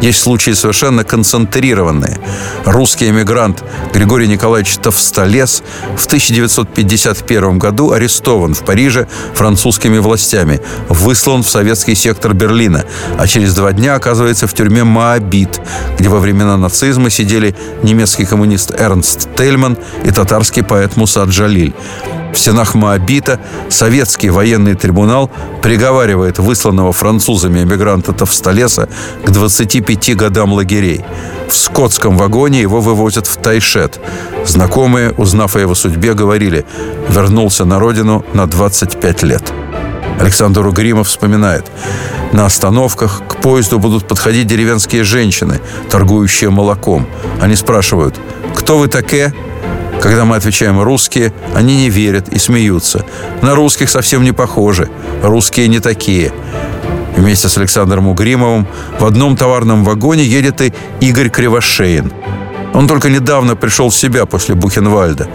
Есть 0.00 0.20
случаи 0.20 0.52
совершенно 0.52 1.02
концентрированные. 1.02 2.18
Русский 2.64 3.08
эмигрант 3.08 3.64
Григорий 3.92 4.28
Николаевич 4.28 4.76
Товстолес 4.76 5.62
в 5.96 6.06
1951 6.06 7.58
году 7.58 7.90
арестован 7.90 8.54
в 8.54 8.64
Париже 8.64 9.08
французскими 9.34 9.98
властями, 9.98 10.60
выслан 10.88 11.42
в 11.42 11.50
советский 11.50 11.96
сектор 11.96 12.32
Берлина, 12.32 12.84
а 13.18 13.26
через 13.26 13.54
два 13.54 13.72
дня 13.72 13.96
оказывается 13.96 14.46
в 14.46 14.54
тюрьме 14.54 14.84
Моабит, 14.84 15.60
где 15.98 16.08
во 16.08 16.20
времена 16.20 16.56
нацизма 16.56 17.10
сидели 17.10 17.56
немецкий 17.82 18.24
коммунист 18.24 18.70
Эрнст 18.78 19.28
Тельман 19.36 19.76
и 20.04 20.12
татарский 20.12 20.62
поэт 20.62 20.96
Муса 20.96 21.24
Джалиль. 21.24 21.74
В 22.32 22.38
стенах 22.38 22.74
Моабита 22.74 23.40
советский 23.68 24.30
военный 24.30 24.74
трибунал 24.74 25.30
приговаривает 25.62 26.38
высланного 26.38 26.92
французами 26.92 27.62
эмигранта 27.62 28.12
Товстолеса 28.12 28.88
к 29.24 29.30
25 29.30 30.16
годам 30.16 30.52
лагерей. 30.52 31.04
В 31.48 31.56
скотском 31.56 32.16
вагоне 32.16 32.60
его 32.60 32.80
вывозят 32.80 33.26
в 33.26 33.36
Тайшет. 33.36 33.98
Знакомые, 34.44 35.12
узнав 35.12 35.56
о 35.56 35.60
его 35.60 35.74
судьбе, 35.74 36.14
говорили 36.14 36.66
«вернулся 37.08 37.64
на 37.64 37.78
родину 37.78 38.24
на 38.34 38.46
25 38.46 39.22
лет». 39.22 39.52
Александр 40.20 40.66
Угримов 40.66 41.08
вспоминает. 41.08 41.64
На 42.32 42.44
остановках 42.44 43.22
к 43.26 43.36
поезду 43.36 43.78
будут 43.78 44.06
подходить 44.06 44.46
деревенские 44.46 45.04
женщины, 45.04 45.60
торгующие 45.90 46.50
молоком. 46.50 47.06
Они 47.40 47.56
спрашивают, 47.56 48.16
кто 48.54 48.78
вы 48.78 48.88
такие? 48.88 49.32
Когда 50.00 50.24
мы 50.24 50.36
отвечаем 50.36 50.80
«русские», 50.80 51.32
они 51.54 51.76
не 51.76 51.90
верят 51.90 52.28
и 52.28 52.38
смеются. 52.38 53.04
На 53.42 53.54
русских 53.54 53.90
совсем 53.90 54.22
не 54.22 54.32
похожи. 54.32 54.88
Русские 55.22 55.68
не 55.68 55.80
такие. 55.80 56.32
Вместе 57.16 57.48
с 57.48 57.58
Александром 57.58 58.06
Угримовым 58.08 58.66
в 59.00 59.04
одном 59.04 59.36
товарном 59.36 59.84
вагоне 59.84 60.24
едет 60.24 60.60
и 60.60 60.72
Игорь 61.00 61.30
Кривошеин– 61.30 62.12
он 62.74 62.86
только 62.86 63.10
недавно 63.10 63.56
пришел 63.56 63.90
в 63.90 63.96
себя 63.96 64.26
после 64.26 64.54
Бухенвальда. 64.54 65.28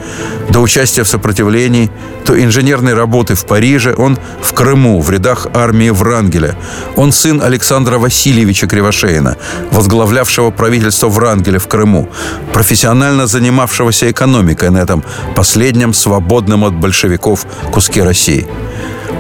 До 0.49 0.59
участия 0.59 1.03
в 1.03 1.07
сопротивлении, 1.07 1.91
то 2.25 2.41
инженерной 2.41 2.93
работы 2.93 3.35
в 3.35 3.45
Париже, 3.45 3.93
он 3.97 4.17
в 4.41 4.53
Крыму, 4.53 5.01
в 5.01 5.09
рядах 5.09 5.47
армии 5.53 5.89
Врангеля. 5.89 6.55
Он 6.95 7.11
сын 7.11 7.41
Александра 7.41 7.97
Васильевича 7.97 8.67
Кривошеина, 8.67 9.37
возглавлявшего 9.71 10.51
правительство 10.51 11.09
Врангеля 11.09 11.59
в 11.59 11.67
Крыму, 11.67 12.09
профессионально 12.53 13.27
занимавшегося 13.27 14.11
экономикой 14.11 14.69
на 14.69 14.77
этом 14.77 15.03
последнем 15.35 15.93
свободном 15.93 16.63
от 16.63 16.73
большевиков 16.73 17.45
куске 17.71 18.03
России. 18.03 18.47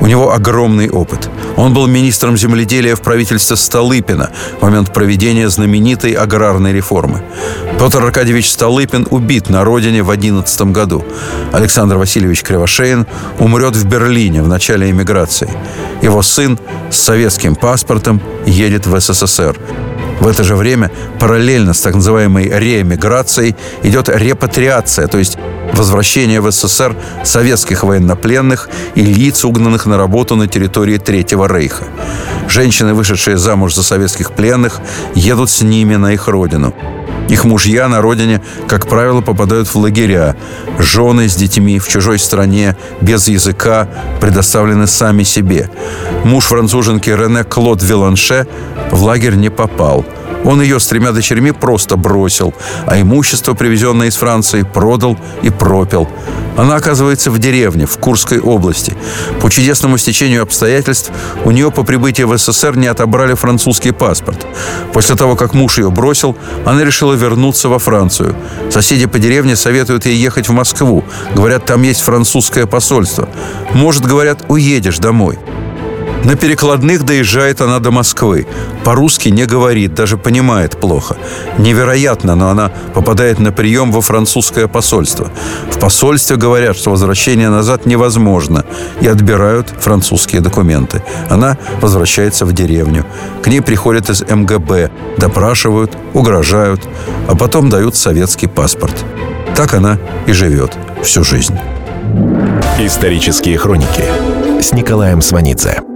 У 0.03 0.05
него 0.05 0.33
огромный 0.33 0.89
опыт. 0.89 1.29
Он 1.55 1.73
был 1.73 1.87
министром 1.87 2.35
земледелия 2.35 2.95
в 2.97 3.01
правительстве 3.01 3.55
Столыпина 3.55 4.31
в 4.59 4.61
момент 4.61 4.93
проведения 4.93 5.47
знаменитой 5.47 6.11
аграрной 6.11 6.73
реформы. 6.73 7.23
Петр 7.79 8.03
Аркадьевич 8.03 8.51
Столыпин 8.51 9.07
убит 9.11 9.49
на 9.49 9.63
родине 9.63 10.03
в 10.03 10.09
11 10.09 10.73
году. 10.73 11.05
Александр 11.53 11.95
Васильевич 11.95 12.43
Кривошеин 12.43 13.07
умрет 13.39 13.77
в 13.77 13.85
Берлине 13.85 14.43
в 14.43 14.47
начале 14.49 14.89
эмиграции. 14.89 15.49
Его 16.01 16.21
сын 16.21 16.59
с 16.91 16.97
советским 16.97 17.55
паспортом 17.55 18.21
едет 18.45 18.85
в 18.85 18.99
СССР. 18.99 19.57
В 20.23 20.27
это 20.29 20.45
же 20.45 20.55
время 20.55 20.89
параллельно 21.19 21.73
с 21.73 21.81
так 21.81 21.95
называемой 21.95 22.45
реэмиграцией 22.45 23.57
идет 23.83 24.07
репатриация, 24.07 25.07
то 25.07 25.17
есть 25.17 25.37
возвращение 25.73 26.39
в 26.39 26.49
СССР 26.49 26.95
советских 27.25 27.83
военнопленных 27.83 28.69
и 28.95 29.01
лиц, 29.01 29.43
угнанных 29.43 29.85
на 29.85 29.97
работу 29.97 30.37
на 30.37 30.47
территории 30.47 30.97
Третьего 30.97 31.45
Рейха. 31.53 31.83
Женщины, 32.47 32.93
вышедшие 32.93 33.35
замуж 33.35 33.75
за 33.75 33.83
советских 33.83 34.31
пленных, 34.31 34.79
едут 35.13 35.49
с 35.49 35.61
ними 35.61 35.97
на 35.97 36.13
их 36.13 36.29
родину. 36.29 36.73
Их 37.29 37.45
мужья 37.45 37.87
на 37.87 38.01
родине, 38.01 38.41
как 38.67 38.87
правило, 38.87 39.21
попадают 39.21 39.67
в 39.67 39.75
лагеря. 39.75 40.35
Жены 40.77 41.29
с 41.29 41.35
детьми 41.35 41.79
в 41.79 41.87
чужой 41.87 42.19
стране, 42.19 42.75
без 43.01 43.27
языка, 43.27 43.87
предоставлены 44.19 44.87
сами 44.87 45.23
себе. 45.23 45.69
Муж 46.23 46.45
француженки 46.45 47.09
Рене 47.09 47.43
Клод 47.43 47.81
Виланше 47.81 48.47
в 48.91 49.03
лагерь 49.03 49.35
не 49.35 49.49
попал– 49.49 50.05
он 50.43 50.61
ее 50.61 50.79
с 50.79 50.87
тремя 50.87 51.11
дочерьми 51.11 51.51
просто 51.51 51.95
бросил, 51.95 52.53
а 52.85 52.99
имущество, 52.99 53.53
привезенное 53.53 54.07
из 54.07 54.15
Франции, 54.15 54.63
продал 54.63 55.17
и 55.41 55.49
пропил. 55.49 56.07
Она 56.57 56.75
оказывается 56.75 57.31
в 57.31 57.39
деревне, 57.39 57.85
в 57.85 57.97
Курской 57.97 58.39
области. 58.39 58.95
По 59.41 59.49
чудесному 59.49 59.97
стечению 59.97 60.43
обстоятельств 60.43 61.11
у 61.45 61.51
нее 61.51 61.71
по 61.71 61.83
прибытии 61.83 62.23
в 62.23 62.37
СССР 62.37 62.77
не 62.77 62.87
отобрали 62.87 63.33
французский 63.33 63.91
паспорт. 63.91 64.45
После 64.93 65.15
того, 65.15 65.35
как 65.35 65.53
муж 65.53 65.79
ее 65.79 65.89
бросил, 65.89 66.37
она 66.65 66.83
решила 66.83 67.13
вернуться 67.13 67.69
во 67.69 67.79
Францию. 67.79 68.35
Соседи 68.69 69.05
по 69.05 69.19
деревне 69.19 69.55
советуют 69.55 70.05
ей 70.05 70.15
ехать 70.15 70.47
в 70.47 70.51
Москву. 70.51 71.03
Говорят, 71.35 71.65
там 71.65 71.81
есть 71.83 72.01
французское 72.01 72.65
посольство. 72.65 73.27
Может, 73.73 74.05
говорят, 74.05 74.45
уедешь 74.47 74.99
домой. 74.99 75.39
На 76.23 76.35
перекладных 76.35 77.03
доезжает 77.03 77.61
она 77.61 77.79
до 77.79 77.91
Москвы. 77.91 78.47
По-русски 78.83 79.29
не 79.29 79.45
говорит, 79.45 79.93
даже 79.93 80.17
понимает 80.17 80.79
плохо. 80.79 81.17
Невероятно, 81.57 82.35
но 82.35 82.49
она 82.49 82.71
попадает 82.93 83.39
на 83.39 83.51
прием 83.51 83.91
во 83.91 84.01
французское 84.01 84.67
посольство. 84.67 85.29
В 85.69 85.79
посольстве 85.79 86.37
говорят, 86.37 86.77
что 86.77 86.91
возвращение 86.91 87.49
назад 87.49 87.85
невозможно 87.85 88.65
и 89.01 89.07
отбирают 89.07 89.73
французские 89.79 90.41
документы. 90.41 91.03
Она 91.29 91.57
возвращается 91.81 92.45
в 92.45 92.53
деревню. 92.53 93.05
К 93.41 93.47
ней 93.47 93.61
приходят 93.61 94.09
из 94.09 94.21
МГБ, 94.21 94.91
допрашивают, 95.17 95.97
угрожают, 96.13 96.81
а 97.27 97.35
потом 97.35 97.69
дают 97.69 97.95
советский 97.95 98.47
паспорт. 98.47 99.03
Так 99.55 99.73
она 99.73 99.99
и 100.25 100.31
живет 100.31 100.77
всю 101.03 101.23
жизнь. 101.23 101.57
Исторические 102.79 103.57
хроники 103.57 104.03
с 104.61 104.71
Николаем 104.71 105.21
Сванидзе. 105.21 105.92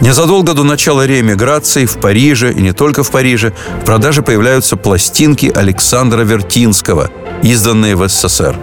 Незадолго 0.00 0.52
до 0.54 0.64
начала 0.64 1.06
реэмиграции 1.06 1.86
в 1.86 1.96
Париже, 1.98 2.52
и 2.52 2.60
не 2.60 2.72
только 2.72 3.02
в 3.02 3.10
Париже, 3.10 3.52
в 3.80 3.84
продаже 3.84 4.22
появляются 4.22 4.76
пластинки 4.76 5.50
Александра 5.54 6.22
Вертинского, 6.22 7.10
изданные 7.42 7.94
в 7.96 8.06
СССР. 8.08 8.56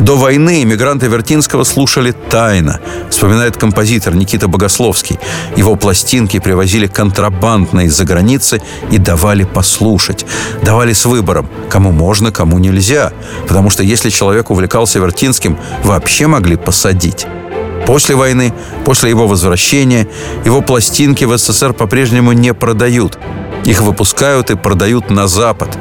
До 0.00 0.16
войны 0.16 0.62
иммигранты 0.62 1.06
Вертинского 1.08 1.64
слушали 1.64 2.12
тайно, 2.12 2.80
вспоминает 3.10 3.56
композитор 3.56 4.14
Никита 4.14 4.48
Богословский. 4.48 5.18
Его 5.56 5.76
пластинки 5.76 6.38
привозили 6.38 6.86
контрабандно 6.86 7.80
из-за 7.80 8.04
границы 8.04 8.62
и 8.90 8.98
давали 8.98 9.44
послушать. 9.44 10.24
Давали 10.62 10.92
с 10.92 11.04
выбором, 11.04 11.48
кому 11.68 11.90
можно, 11.92 12.32
кому 12.32 12.58
нельзя. 12.58 13.12
Потому 13.46 13.70
что 13.70 13.82
если 13.82 14.08
человек 14.08 14.50
увлекался 14.50 15.00
Вертинским, 15.00 15.58
вообще 15.84 16.26
могли 16.26 16.56
посадить. 16.56 17.26
После 17.90 18.14
войны, 18.14 18.54
после 18.84 19.10
его 19.10 19.26
возвращения, 19.26 20.06
его 20.44 20.60
пластинки 20.60 21.24
в 21.24 21.36
СССР 21.36 21.72
по-прежнему 21.72 22.30
не 22.30 22.54
продают. 22.54 23.18
Их 23.64 23.80
выпускают 23.80 24.52
и 24.52 24.54
продают 24.54 25.10
на 25.10 25.26
Запад. 25.26 25.76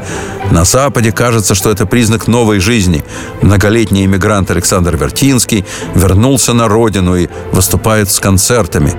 На 0.49 0.65
Западе 0.65 1.11
кажется, 1.11 1.53
что 1.53 1.69
это 1.69 1.85
признак 1.85 2.25
новой 2.25 2.61
жизни. 2.61 3.03
Многолетний 3.43 4.05
иммигрант 4.05 4.49
Александр 4.49 4.97
Вертинский 4.97 5.65
вернулся 5.93 6.53
на 6.53 6.67
родину 6.67 7.15
и 7.15 7.29
выступает 7.51 8.09
с 8.09 8.19
концертами. 8.19 8.95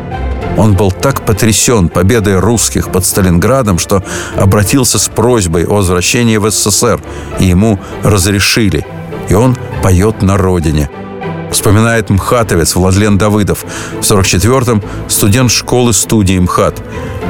Он 0.57 0.75
был 0.75 0.93
так 0.93 1.27
потрясен 1.27 1.89
победой 1.89 2.39
русских 2.39 2.93
под 2.93 3.05
Сталинградом, 3.05 3.81
что 3.81 4.05
обратился 4.37 5.01
с 5.01 5.09
просьбой 5.09 5.65
о 5.65 5.75
возвращении 5.75 6.37
в 6.37 6.49
СССР, 6.49 7.03
и 7.41 7.47
ему 7.47 7.81
разрешили. 8.05 8.87
И 9.29 9.35
он 9.35 9.57
поет 9.83 10.23
на 10.23 10.37
родине– 10.37 10.89
Вспоминает 11.51 12.11
МХАТовец 12.11 12.77
Владлен 12.77 13.19
Давыдов. 13.19 13.65
В 14.01 14.03
44-м 14.03 14.83
студент 15.09 15.51
школы-студии 15.51 16.39
МХАТ. 16.39 16.83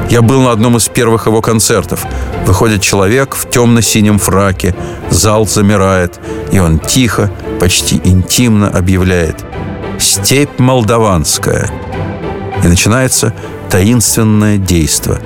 Я 0.09 0.21
был 0.21 0.41
на 0.41 0.51
одном 0.51 0.77
из 0.77 0.87
первых 0.87 1.25
его 1.25 1.41
концертов. 1.41 2.05
Выходит 2.45 2.81
человек 2.81 3.35
в 3.35 3.49
темно-синем 3.49 4.19
фраке. 4.19 4.75
Зал 5.09 5.47
замирает. 5.47 6.19
И 6.51 6.59
он 6.59 6.79
тихо, 6.79 7.31
почти 7.59 7.99
интимно 8.03 8.69
объявляет 8.69 9.37
«Степь 9.99 10.59
молдаванская». 10.59 11.71
И 12.63 12.67
начинается 12.67 13.33
таинственное 13.69 14.57
действо. 14.57 15.19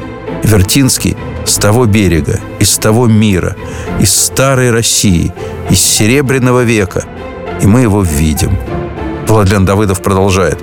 Вертинский 0.44 1.18
с 1.46 1.58
того 1.58 1.86
берега, 1.86 2.40
из 2.60 2.78
того 2.78 3.08
мира, 3.08 3.56
из 4.00 4.14
старой 4.14 4.72
России, 4.72 5.34
из 5.70 5.82
Серебряного 5.82 6.64
века. 6.64 7.04
И 7.62 7.68
мы 7.68 7.82
его 7.82 8.02
видим– 8.02 8.58
Владлен 9.28 9.66
Давыдов 9.66 10.02
продолжает. 10.02 10.60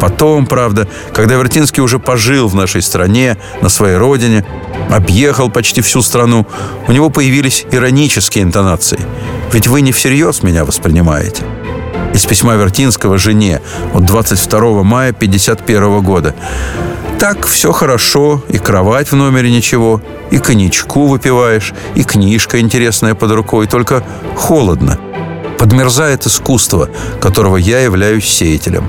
Потом, 0.00 0.46
правда, 0.46 0.86
когда 1.12 1.36
Вертинский 1.36 1.82
уже 1.82 1.98
пожил 1.98 2.48
в 2.48 2.54
нашей 2.54 2.82
стране, 2.82 3.36
на 3.60 3.68
своей 3.68 3.96
родине, 3.96 4.44
объехал 4.90 5.50
почти 5.50 5.80
всю 5.80 6.02
страну, 6.02 6.46
у 6.88 6.92
него 6.92 7.10
появились 7.10 7.66
иронические 7.70 8.44
интонации. 8.44 9.00
Ведь 9.52 9.66
вы 9.66 9.80
не 9.80 9.92
всерьез 9.92 10.42
меня 10.42 10.64
воспринимаете. 10.64 11.42
Из 12.14 12.24
письма 12.26 12.54
Вертинского 12.56 13.16
жене 13.16 13.60
от 13.94 14.04
22 14.04 14.82
мая 14.82 15.10
1951 15.10 16.00
года. 16.02 16.34
Так 17.18 17.46
все 17.46 17.72
хорошо, 17.72 18.42
и 18.48 18.58
кровать 18.58 19.12
в 19.12 19.16
номере 19.16 19.50
ничего, 19.50 20.02
и 20.30 20.38
коньячку 20.38 21.06
выпиваешь, 21.06 21.72
и 21.94 22.02
книжка 22.02 22.60
интересная 22.60 23.14
под 23.14 23.30
рукой, 23.30 23.66
только 23.66 24.02
холодно– 24.36 24.98
подмерзает 25.62 26.26
искусство, 26.26 26.88
которого 27.20 27.56
я 27.56 27.78
являюсь 27.78 28.26
сеятелем. 28.26 28.88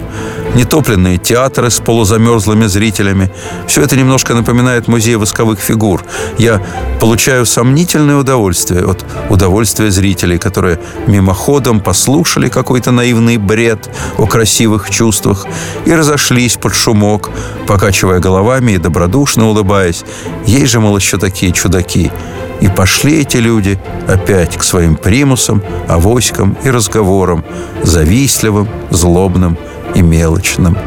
Нетопленные 0.56 1.20
театры 1.20 1.70
с 1.70 1.80
полузамерзлыми 1.80 2.66
зрителями. 2.66 3.32
Все 3.68 3.84
это 3.84 3.96
немножко 3.96 4.34
напоминает 4.34 4.88
музей 4.88 5.16
восковых 5.16 5.60
фигур. 5.60 6.04
Я 6.40 6.64
получаю 7.00 7.46
сомнительное 7.46 8.16
удовольствие 8.16 8.84
от 8.86 9.06
удовольствия 9.30 9.92
зрителей, 9.92 10.40
которые 10.40 10.80
мимоходом 11.06 11.80
послушали 11.80 12.50
какой-то 12.50 12.90
наивный 12.90 13.38
бред 13.38 13.92
о 14.18 14.26
красивых 14.26 14.90
чувствах 14.90 15.46
и 15.86 15.94
разошлись 15.94 16.58
под 16.58 16.74
шумок, 16.74 17.30
покачивая 17.68 18.20
головами 18.20 18.72
и 18.72 18.78
добродушно 18.80 19.48
улыбаясь. 19.48 20.04
Ей 20.48 20.66
же, 20.66 20.80
мол, 20.80 20.98
еще 20.98 21.20
такие 21.20 21.52
чудаки. 21.52 22.12
И 22.62 22.68
пошли 22.68 23.22
эти 23.22 23.38
люди 23.38 23.80
опять 24.08 24.58
к 24.58 24.64
своим 24.64 24.96
примусам, 24.96 25.62
авоськам 25.88 26.58
и 26.64 26.70
разговорам, 26.70 27.44
завистливым, 27.84 28.68
злобным 28.90 29.58
и 29.96 30.02
мелочным. 30.02 30.78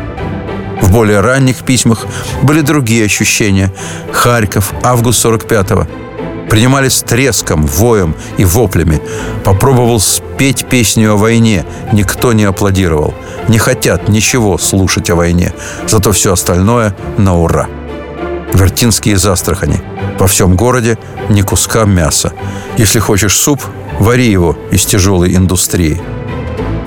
В 0.81 0.93
более 0.93 1.21
ранних 1.21 1.65
письмах 1.65 2.07
были 2.43 2.61
другие 2.61 3.05
ощущения. 3.05 3.73
Харьков, 4.13 4.73
август 4.83 5.25
45-го. 5.25 5.87
Принимали 6.49 6.89
с 6.89 7.03
треском, 7.03 7.67
воем 7.67 8.15
и 8.39 8.45
воплями. 8.45 9.03
Попробовал 9.43 9.99
спеть 9.99 10.67
песню 10.67 11.15
о 11.15 11.17
войне. 11.17 11.65
Никто 11.93 12.33
не 12.33 12.45
аплодировал. 12.45 13.15
Не 13.49 13.59
хотят 13.59 14.09
ничего 14.09 14.59
слушать 14.59 15.11
о 15.11 15.17
войне. 15.17 15.53
Зато 15.89 16.13
все 16.13 16.33
остальное 16.33 16.95
на 17.19 17.37
ура. 17.37 17.69
Вертинский 18.57 19.13
из 19.13 19.27
Астрахани. 19.27 19.83
По 20.19 20.27
всем 20.27 20.57
городе 20.57 20.97
ни 21.29 21.43
куска 21.43 21.85
мяса. 21.85 22.33
Если 22.79 22.99
хочешь 22.99 23.37
суп, 23.37 23.61
вари 24.01 24.31
его 24.31 24.57
из 24.71 24.87
тяжелой 24.87 25.37
индустрии. 25.37 26.01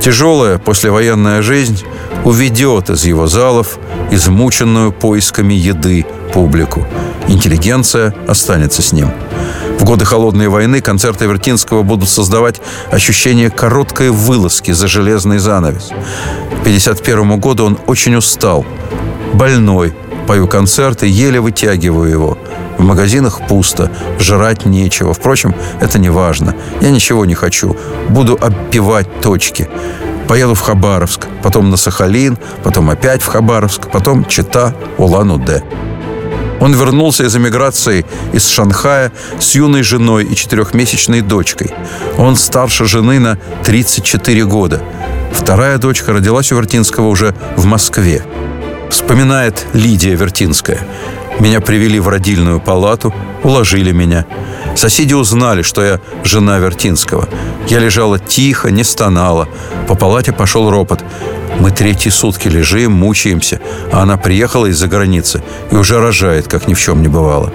Тяжелая 0.02 0.58
послевоенная 0.58 1.44
жизнь 1.44 1.84
уведет 2.26 2.90
из 2.90 3.06
его 3.06 3.28
залов 3.28 3.78
измученную 4.10 4.92
поисками 4.92 5.54
еды 5.54 6.08
публику. 6.34 6.88
Интеллигенция 7.28 8.16
останется 8.28 8.82
с 8.82 8.92
ним. 8.92 9.12
В 9.78 9.84
годы 9.84 10.06
Холодной 10.06 10.48
войны 10.48 10.82
концерты 10.82 11.26
Вертинского 11.26 11.84
будут 11.84 12.10
создавать 12.10 12.60
ощущение 12.90 13.52
короткой 13.52 14.10
вылазки 14.10 14.72
за 14.72 14.88
железный 14.88 15.38
занавес. 15.38 15.90
К 15.90 16.62
1951 16.62 17.40
году 17.40 17.66
он 17.66 17.78
очень 17.86 18.16
устал, 18.16 18.66
больной, 19.34 19.94
пою 20.30 20.48
концерты, 20.48 21.08
еле 21.08 21.40
вытягиваю 21.42 22.08
его. 22.08 22.38
В 22.78 22.84
магазинах 22.84 23.42
пусто, 23.48 23.90
жрать 24.20 24.64
нечего. 24.68 25.12
Впрочем, 25.16 25.56
это 25.82 25.98
не 25.98 26.12
важно. 26.12 26.54
Я 26.82 26.92
ничего 26.92 27.26
не 27.26 27.34
хочу. 27.34 27.76
Буду 28.10 28.38
обпивать 28.40 29.22
точки. 29.22 29.68
Поеду 30.28 30.54
в 30.54 30.62
Хабаровск, 30.62 31.26
потом 31.42 31.72
на 31.72 31.78
Сахалин, 31.78 32.38
потом 32.64 32.92
опять 32.92 33.24
в 33.24 33.26
Хабаровск, 33.26 33.90
потом 33.90 34.24
Чита, 34.24 34.76
Улан-Удэ. 35.00 35.64
Он 36.60 36.74
вернулся 36.76 37.24
из 37.24 37.36
эмиграции 37.36 38.06
из 38.32 38.48
Шанхая 38.48 39.12
с 39.40 39.56
юной 39.56 39.82
женой 39.82 40.26
и 40.26 40.36
четырехмесячной 40.36 41.22
дочкой. 41.22 41.74
Он 42.20 42.36
старше 42.36 42.86
жены 42.86 43.18
на 43.18 43.40
34 43.64 44.46
года. 44.46 44.80
Вторая 45.34 45.80
дочка 45.80 46.14
родилась 46.14 46.52
у 46.52 46.56
Вертинского 46.58 47.08
уже 47.08 47.34
в 47.58 47.66
Москве. 47.66 48.24
Вспоминает 48.90 49.68
Лидия 49.74 50.16
Вертинская. 50.16 50.80
Меня 51.40 51.62
привели 51.62 52.00
в 52.00 52.10
родильную 52.10 52.60
палату, 52.60 53.14
уложили 53.44 53.92
меня. 53.92 54.26
Соседи 54.76 55.14
узнали, 55.14 55.62
что 55.62 55.84
я 55.84 56.00
жена 56.24 56.58
Вертинского. 56.58 57.30
Я 57.68 57.80
лежала 57.80 58.20
тихо, 58.20 58.72
не 58.72 58.84
стонала. 58.84 59.48
По 59.88 59.96
палате 59.96 60.32
пошел 60.32 60.70
ропот. 60.72 61.04
Мы 61.60 61.72
третьи 61.72 62.10
сутки 62.10 62.48
лежим, 62.48 62.94
мучаемся, 62.94 63.60
а 63.92 64.02
она 64.02 64.18
приехала 64.18 64.66
из-за 64.66 64.88
границы 64.88 65.44
и 65.72 65.76
уже 65.76 66.00
рожает, 66.00 66.48
как 66.48 66.68
ни 66.68 66.74
в 66.74 66.80
чем 66.80 67.02
не 67.02 67.08
бывало. 67.08 67.54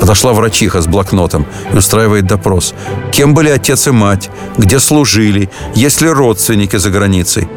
Подошла 0.00 0.32
врачиха 0.32 0.80
с 0.80 0.86
блокнотом 0.86 1.46
и 1.72 1.76
устраивает 1.76 2.26
допрос. 2.26 2.74
Кем 3.12 3.34
были 3.34 3.50
отец 3.50 3.86
и 3.86 3.90
мать? 3.90 4.30
Где 4.58 4.78
служили? 4.80 5.50
Есть 5.74 6.00
ли 6.00 6.08
родственники 6.08 6.76
за 6.76 6.90
границей? 6.90 7.48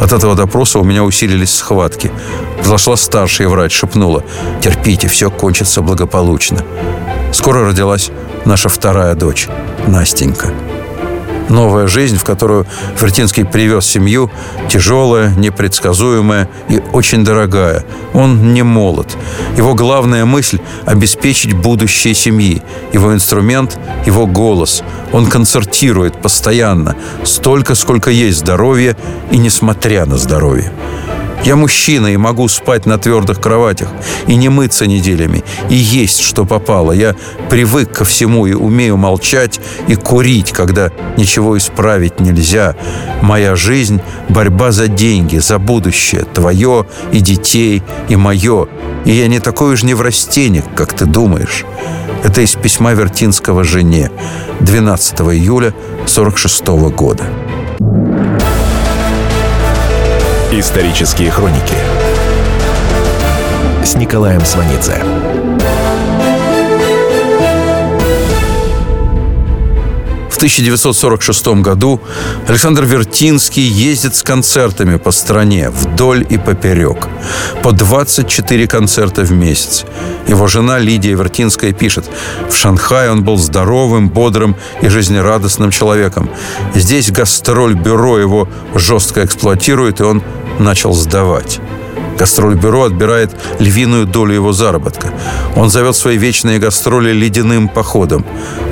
От 0.00 0.12
этого 0.12 0.34
допроса 0.34 0.78
у 0.78 0.84
меня 0.84 1.02
усилились 1.02 1.54
схватки. 1.54 2.10
Зашла 2.62 2.96
старшая 2.96 3.48
врач, 3.48 3.72
шепнула. 3.72 4.24
«Терпите, 4.60 5.08
все 5.08 5.30
кончится 5.30 5.82
благополучно». 5.82 6.62
Скоро 7.32 7.66
родилась 7.66 8.10
наша 8.44 8.68
вторая 8.68 9.14
дочь, 9.14 9.48
Настенька. 9.86 10.52
Новая 11.48 11.86
жизнь, 11.86 12.16
в 12.16 12.24
которую 12.24 12.66
Фертинский 12.96 13.44
привез 13.44 13.86
семью, 13.86 14.30
тяжелая, 14.68 15.34
непредсказуемая 15.36 16.48
и 16.68 16.82
очень 16.92 17.24
дорогая. 17.24 17.84
Он 18.14 18.52
не 18.52 18.62
молод. 18.62 19.16
Его 19.56 19.74
главная 19.74 20.24
мысль– 20.24 20.58
обеспечить 20.86 21.54
будущее 21.54 22.14
семьи. 22.14 22.62
Его 22.92 23.14
инструмент– 23.14 23.78
его 24.06 24.26
голос. 24.26 24.82
Он 25.12 25.26
концертирует 25.26 26.20
постоянно, 26.20 26.96
столько, 27.24 27.74
сколько 27.74 28.10
есть 28.10 28.38
здоровье 28.38 28.96
и 29.30 29.38
несмотря 29.38 30.04
на 30.04 30.16
здоровье. 30.18 30.72
Я 31.46 31.54
мужчина 31.54 32.08
и 32.08 32.16
могу 32.16 32.48
спать 32.48 32.86
на 32.86 32.98
твердых 32.98 33.40
кроватях, 33.40 33.88
и 34.26 34.34
не 34.34 34.48
мыться 34.48 34.88
неделями, 34.88 35.44
и 35.70 35.76
есть, 35.76 36.18
что 36.18 36.44
попало. 36.44 36.90
Я 36.90 37.14
привык 37.48 37.92
ко 37.92 38.04
всему 38.04 38.46
и 38.46 38.52
умею 38.52 38.96
молчать 38.96 39.60
и 39.86 39.94
курить, 39.94 40.50
когда 40.50 40.90
ничего 41.16 41.56
исправить 41.56 42.18
нельзя. 42.18 42.74
Моя 43.22 43.54
жизнь— 43.54 44.00
борьба 44.28 44.72
за 44.72 44.88
деньги, 44.88 45.38
за 45.38 45.60
будущее, 45.60 46.24
твое 46.24 46.84
и 47.12 47.20
детей, 47.20 47.80
и 48.08 48.16
мое. 48.16 48.66
И 49.04 49.12
я 49.12 49.28
не 49.28 49.38
такой 49.38 49.74
уж 49.74 49.84
неврастенник, 49.84 50.64
как 50.74 50.94
ты 50.94 51.06
думаешь. 51.06 51.64
Это 52.24 52.40
из 52.40 52.56
письма 52.56 52.92
Вертинского 52.92 53.62
жене 53.62 54.10
12 54.58 55.20
июля 55.20 55.72
46 56.06 56.66
года. 56.90 57.22
Исторические 60.58 61.30
хроники 61.30 61.76
с 63.84 63.94
Николаем 63.94 64.42
Сванидзе. 64.42 65.02
В 70.30 70.36
1946 70.38 71.46
году 71.60 72.00
Александр 72.48 72.84
Вертинский 72.84 73.64
ездит 73.64 74.14
с 74.14 74.22
концертами 74.22 74.96
по 74.96 75.10
стране 75.10 75.68
вдоль 75.68 76.26
и 76.26 76.38
поперек. 76.38 77.08
По 77.62 77.72
24 77.72 78.66
концерта 78.66 79.24
в 79.24 79.32
месяц. 79.32 79.84
Его 80.26 80.46
жена 80.46 80.78
Лидия 80.78 81.12
Вертинская 81.12 81.72
пишет, 81.72 82.06
в 82.48 82.56
Шанхае 82.56 83.10
он 83.10 83.24
был 83.24 83.36
здоровым, 83.36 84.08
бодрым 84.08 84.56
и 84.80 84.88
жизнерадостным 84.88 85.70
человеком. 85.70 86.30
Здесь 86.74 87.10
гастроль-бюро 87.10 88.18
его 88.18 88.48
жестко 88.74 89.22
эксплуатирует, 89.22 90.00
и 90.00 90.04
он 90.04 90.22
начал 90.58 90.92
сдавать. 90.92 91.60
Гастроль-бюро 92.18 92.84
отбирает 92.84 93.30
львиную 93.58 94.06
долю 94.06 94.34
его 94.34 94.52
заработка. 94.52 95.12
Он 95.54 95.70
зовет 95.70 95.96
свои 95.96 96.16
вечные 96.16 96.58
гастроли 96.58 97.12
ледяным 97.12 97.68
походом. 97.68 98.24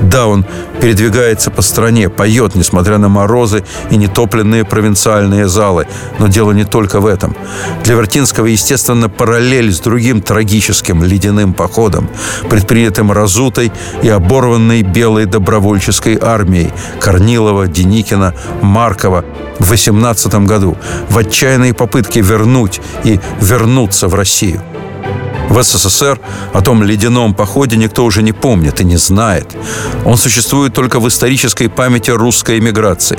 Да, 0.02 0.26
он 0.26 0.44
передвигается 0.80 1.50
по 1.50 1.62
стране, 1.62 2.09
поет, 2.09 2.54
несмотря 2.54 2.98
на 2.98 3.09
морозы 3.09 3.64
и 3.90 3.96
нетопленные 3.96 4.64
провинциальные 4.64 5.48
залы. 5.48 5.87
Но 6.18 6.28
дело 6.28 6.52
не 6.52 6.64
только 6.64 7.00
в 7.00 7.07
этом. 7.07 7.35
Для 7.85 7.94
Вертинского, 7.94 8.46
естественно, 8.46 9.09
параллель 9.09 9.72
с 9.72 9.80
другим 9.80 10.20
трагическим 10.20 11.02
ледяным 11.02 11.54
походом, 11.54 12.09
предпринятым 12.50 13.12
Разутой 13.12 13.72
и 14.02 14.09
оборванной 14.09 14.83
белой 14.83 15.26
добровольческой 15.26 16.18
армией 16.20 16.70
Корнилова, 17.00 17.66
Деникина, 17.66 18.35
Маркова 18.61 19.24
в 19.59 19.70
18 19.70 20.35
году 20.46 20.76
в 21.09 21.18
отчаянной 21.18 21.74
попытке 21.74 22.20
вернуть 22.20 22.80
и 23.04 23.20
вернуться 23.40 24.08
в 24.08 24.14
Россию. 24.14 24.60
В 25.48 25.62
СССР 25.62 26.18
о 26.52 26.60
том 26.62 26.82
ледяном 26.82 27.34
походе 27.34 27.76
никто 27.76 28.04
уже 28.04 28.22
не 28.22 28.32
помнит 28.32 28.80
и 28.80 28.84
не 28.84 28.96
знает. 28.96 29.54
Он 30.04 30.16
существует 30.16 30.74
только 30.74 31.00
в 31.00 31.08
исторической 31.08 31.68
памяти 31.68 32.10
русской 32.10 32.58
эмиграции. 32.58 33.18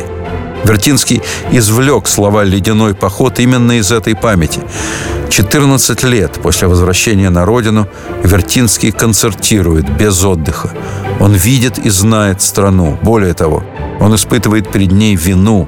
Вертинский 0.66 1.22
извлек 1.52 2.08
слова 2.08 2.44
«ледяной 2.44 2.96
поход» 2.96 3.40
именно 3.40 3.74
из 3.74 3.92
этой 3.92 4.16
памяти. 4.16 4.62
14 5.30 6.04
лет 6.04 6.40
после 6.42 6.68
возвращения 6.68 7.30
на 7.30 7.46
родину 7.46 7.88
Вертинский 8.24 8.92
концертирует 8.92 9.88
без 9.96 10.24
отдыха. 10.24 10.72
Он 11.20 11.34
видит 11.34 11.78
и 11.78 11.90
знает 11.90 12.42
страну. 12.42 12.98
Более 13.04 13.34
того, 13.34 13.64
он 14.00 14.16
испытывает 14.16 14.72
перед 14.72 14.92
ней 14.92 15.16
вину. 15.16 15.68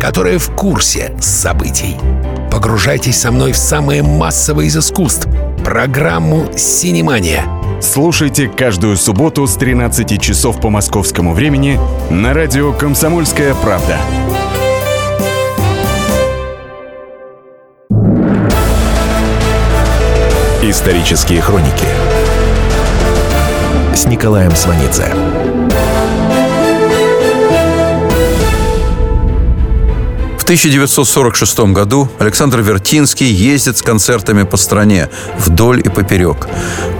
которые 0.00 0.38
в 0.38 0.50
курсе 0.50 1.14
событий. 1.20 1.96
Погружайтесь 2.50 3.20
со 3.20 3.30
мной 3.30 3.52
в 3.52 3.56
самое 3.56 4.02
массовое 4.02 4.66
из 4.66 4.76
искусств— 4.76 5.28
программу 5.64 6.46
«Синемания». 6.56 7.44
Слушайте 7.80 8.48
каждую 8.48 8.96
субботу 8.96 9.46
с 9.46 9.54
13 9.54 10.20
часов 10.20 10.60
по 10.60 10.70
московскому 10.70 11.32
времени 11.32 11.78
на 12.10 12.34
радио 12.34 12.72
«Комсомольская 12.72 13.54
правда». 13.54 13.96
Исторические 20.62 21.40
хроники 21.40 21.86
с 23.94 24.06
Николаем 24.06 24.54
Сванидзе. 24.54 25.27
1946 30.48 31.58
году 31.74 32.08
Александр 32.18 32.60
Вертинский 32.60 33.26
ездит 33.26 33.76
с 33.76 33.82
концертами 33.82 34.44
по 34.44 34.56
стране 34.56 35.10
вдоль 35.36 35.80
и 35.80 35.90
поперек. 35.90 36.48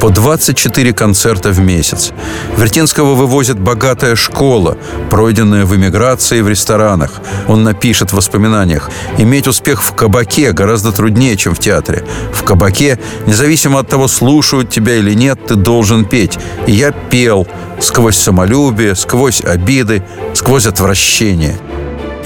По 0.00 0.10
24 0.10 0.92
концерта 0.92 1.48
в 1.48 1.58
месяц. 1.58 2.12
Вертинского 2.58 3.14
вывозит 3.14 3.58
богатая 3.58 4.16
школа, 4.16 4.76
пройденная 5.08 5.64
в 5.64 5.74
эмиграции 5.74 6.42
в 6.42 6.48
ресторанах. 6.50 7.22
Он 7.46 7.64
напишет 7.64 8.10
в 8.10 8.16
воспоминаниях 8.16 8.90
«Иметь 9.16 9.46
успех 9.46 9.82
в 9.82 9.94
кабаке 9.94 10.52
гораздо 10.52 10.92
труднее, 10.92 11.34
чем 11.38 11.54
в 11.54 11.58
театре. 11.58 12.04
В 12.34 12.42
кабаке, 12.42 12.98
независимо 13.26 13.78
от 13.78 13.88
того, 13.88 14.08
слушают 14.08 14.68
тебя 14.68 14.96
или 14.96 15.14
нет, 15.14 15.38
ты 15.46 15.54
должен 15.54 16.04
петь. 16.04 16.38
И 16.66 16.72
я 16.72 16.92
пел 16.92 17.48
сквозь 17.80 18.18
самолюбие, 18.18 18.94
сквозь 18.94 19.40
обиды, 19.40 20.02
сквозь 20.34 20.66
отвращение». 20.66 21.58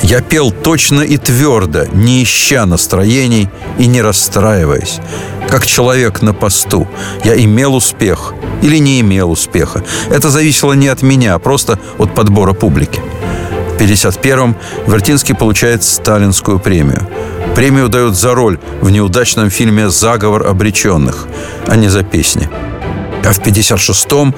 Я 0.03 0.21
пел 0.21 0.51
точно 0.51 1.01
и 1.03 1.17
твердо, 1.17 1.85
не 1.93 2.23
ища 2.23 2.67
настроений 2.67 3.49
и 3.79 3.87
не 3.87 4.03
расстраиваясь. 4.03 4.99
Как 5.49 5.67
человек 5.67 6.23
на 6.23 6.35
посту. 6.35 6.89
Я 7.25 7.37
имел 7.37 7.75
успех 7.75 8.35
или 8.63 8.79
не 8.79 9.01
имел 9.01 9.31
успеха. 9.31 9.85
Это 10.11 10.31
зависело 10.31 10.73
не 10.73 10.89
от 10.89 11.03
меня, 11.03 11.35
а 11.35 11.39
просто 11.39 11.79
от 11.99 12.15
подбора 12.15 12.53
публики. 12.53 13.01
В 13.73 13.81
1951-м 13.81 14.57
Вертинский 14.87 15.35
получает 15.35 15.83
Сталинскую 15.83 16.59
премию. 16.59 17.07
Премию 17.55 17.89
дают 17.89 18.15
за 18.15 18.35
роль 18.35 18.59
в 18.81 18.91
неудачном 18.91 19.51
фильме 19.51 19.89
«Заговор 19.89 20.47
обреченных», 20.47 21.27
а 21.67 21.77
не 21.77 21.89
за 21.89 22.03
песни. 22.03 22.49
А 23.25 23.33
в 23.33 23.41
1956-м 23.41 24.35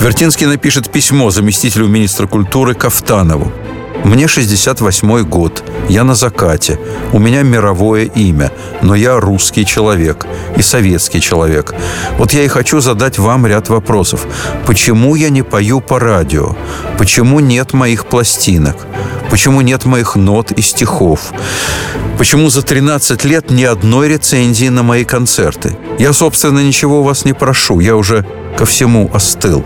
Вертинский 0.00 0.46
напишет 0.46 0.90
письмо 0.90 1.30
заместителю 1.30 1.86
министра 1.86 2.26
культуры 2.26 2.74
Кафтанову. 2.74 3.52
Мне 4.02 4.28
68 4.28 5.22
год, 5.22 5.64
я 5.88 6.04
на 6.04 6.14
закате, 6.14 6.78
у 7.12 7.18
меня 7.18 7.42
мировое 7.42 8.04
имя, 8.04 8.50
но 8.82 8.94
я 8.94 9.20
русский 9.20 9.64
человек 9.64 10.26
и 10.56 10.62
советский 10.62 11.20
человек. 11.20 11.74
Вот 12.18 12.32
я 12.32 12.42
и 12.42 12.48
хочу 12.48 12.80
задать 12.80 13.18
вам 13.18 13.46
ряд 13.46 13.68
вопросов. 13.68 14.26
Почему 14.66 15.14
я 15.14 15.30
не 15.30 15.42
пою 15.42 15.80
по 15.80 15.98
радио? 15.98 16.56
Почему 16.98 17.40
нет 17.40 17.72
моих 17.72 18.06
пластинок? 18.06 18.76
Почему 19.30 19.62
нет 19.62 19.84
моих 19.84 20.16
нот 20.16 20.52
и 20.52 20.62
стихов? 20.62 21.32
Почему 22.18 22.50
за 22.50 22.62
13 22.62 23.24
лет 23.24 23.50
ни 23.50 23.64
одной 23.64 24.08
рецензии 24.08 24.68
на 24.68 24.82
мои 24.82 25.04
концерты? 25.04 25.76
Я, 25.98 26.12
собственно, 26.12 26.60
ничего 26.60 27.00
у 27.00 27.04
вас 27.04 27.24
не 27.24 27.32
прошу, 27.32 27.80
я 27.80 27.96
уже 27.96 28.26
ко 28.56 28.66
всему 28.66 29.10
остыл. 29.12 29.64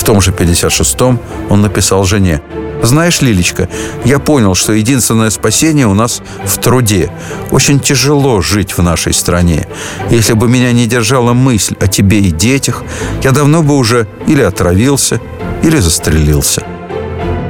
В 0.00 0.02
том 0.02 0.22
же 0.22 0.32
56-м 0.32 1.20
он 1.50 1.60
написал 1.60 2.04
жене 2.04 2.40
знаешь, 2.82 3.20
Лилечка, 3.20 3.68
я 4.06 4.18
понял, 4.18 4.54
что 4.54 4.72
единственное 4.72 5.28
спасение 5.28 5.86
у 5.86 5.92
нас 5.92 6.22
в 6.44 6.56
труде. 6.58 7.10
Очень 7.50 7.78
тяжело 7.78 8.40
жить 8.40 8.76
в 8.78 8.82
нашей 8.82 9.12
стране. 9.12 9.68
Если 10.08 10.32
бы 10.32 10.48
меня 10.48 10.72
не 10.72 10.86
держала 10.86 11.34
мысль 11.34 11.76
о 11.78 11.86
тебе 11.88 12.20
и 12.20 12.30
детях, 12.30 12.82
я 13.22 13.32
давно 13.32 13.62
бы 13.62 13.76
уже 13.76 14.06
или 14.26 14.40
отравился, 14.40 15.20
или 15.62 15.78
застрелился. 15.78 16.62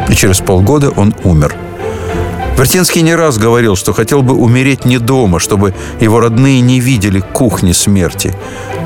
И 0.08 0.16
через 0.16 0.40
полгода 0.40 0.90
он 0.90 1.14
умер. 1.22 1.54
Вертинский 2.58 3.00
не 3.00 3.14
раз 3.14 3.38
говорил, 3.38 3.76
что 3.76 3.92
хотел 3.92 4.22
бы 4.22 4.34
умереть 4.34 4.84
не 4.84 4.98
дома, 4.98 5.38
чтобы 5.38 5.74
его 6.00 6.20
родные 6.20 6.60
не 6.60 6.80
видели 6.80 7.20
кухни 7.20 7.72
смерти. 7.72 8.34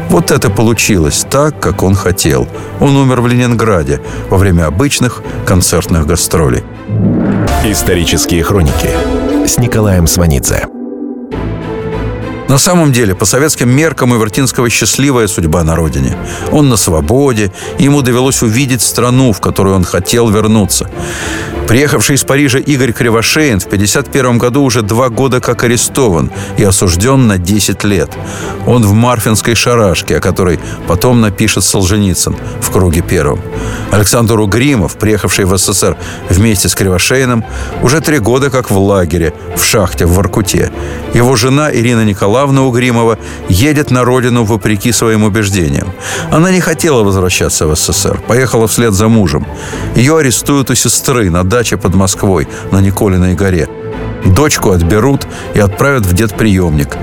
Вот 0.09 0.31
это 0.31 0.51
получилось 0.51 1.27
так, 1.29 1.59
как 1.61 1.83
он 1.83 1.95
хотел. 1.95 2.47
Он 2.81 2.97
умер 2.97 3.21
в 3.21 3.27
Ленинграде 3.27 4.01
во 4.31 4.39
время 4.39 4.67
обычных 4.67 5.23
концертных 5.47 6.07
гастролей. 6.07 6.63
Исторические 7.65 8.43
хроники 8.43 8.91
с 9.47 9.59
Николаем 9.59 10.07
Сванидзе. 10.07 10.74
На 12.49 12.59
самом 12.59 12.93
деле, 12.93 13.15
по 13.15 13.25
советским 13.25 13.71
меркам 13.71 14.13
у 14.13 14.19
Вертинского 14.19 14.69
счастливая 14.69 15.29
судьба 15.29 15.65
на 15.65 15.77
родине. 15.77 16.17
Он 16.53 16.69
на 16.69 16.77
свободе, 16.77 17.51
ему 17.79 18.03
довелось 18.03 18.43
увидеть 18.43 18.83
страну, 18.83 19.33
в 19.33 19.41
которую 19.41 19.77
он 19.77 19.85
хотел 19.85 20.29
вернуться. 20.29 20.91
Приехавший 21.67 22.17
из 22.17 22.25
Парижа 22.25 22.59
Игорь 22.59 22.93
Кривошеин 22.93 23.61
в 23.61 23.67
1951 23.67 24.39
году 24.39 24.63
уже 24.63 24.83
два 24.83 25.09
года 25.09 25.41
как 25.41 25.65
арестован 25.65 26.31
и 26.59 26.65
осужден 26.65 27.27
на 27.27 27.39
10 27.39 27.83
лет. 27.85 28.11
Он 28.67 28.83
в 28.83 28.93
Марфинской 28.93 29.55
шарашке, 29.55 30.19
о 30.19 30.21
которой 30.21 30.61
потом 30.87 31.23
напишет 31.23 31.65
Солженицын 31.65 32.37
в 32.61 32.71
«Круге 32.71 33.01
первом». 33.01 33.41
Александр 33.91 34.39
Угримов, 34.39 34.99
приехавший 34.99 35.47
в 35.47 35.57
СССР 35.57 35.97
вместе 36.29 36.69
с 36.69 36.75
Кривошеиным, 36.75 37.45
уже 37.83 38.03
три 38.03 38.19
года 38.19 38.51
как 38.51 38.71
в 38.71 38.77
лагере, 38.77 39.33
в 39.57 39.65
шахте 39.65 40.05
в 40.05 40.13
Воркуте. 40.13 40.71
Его 41.15 41.37
жена 41.37 41.75
Ирина 41.75 42.05
Николаевна 42.05 42.34
Угримова 42.43 43.19
едет 43.49 43.91
на 43.91 44.05
родину 44.05 44.45
вопреки 44.45 44.93
своим 44.93 45.25
убеждениям. 45.25 45.93
Она 46.31 46.51
не 46.51 46.61
хотела 46.61 47.03
возвращаться 47.03 47.67
в 47.67 47.75
СССР, 47.75 48.21
поехала 48.27 48.67
вслед 48.67 48.93
за 48.93 49.09
мужем. 49.09 49.47
Ее 49.97 50.19
арестуют 50.19 50.71
у 50.71 50.75
сестры 50.75 51.31
на 51.31 51.45
даче 51.45 51.77
под 51.77 51.95
Москвой 51.95 52.49
на 52.71 52.81
Николиной 52.81 53.35
горе. 53.35 53.69
Дочку 54.25 54.71
отберут 54.71 55.27
и 55.55 55.61
отправят 55.61 56.07
в 56.07 56.13
детприемник. 56.13 56.97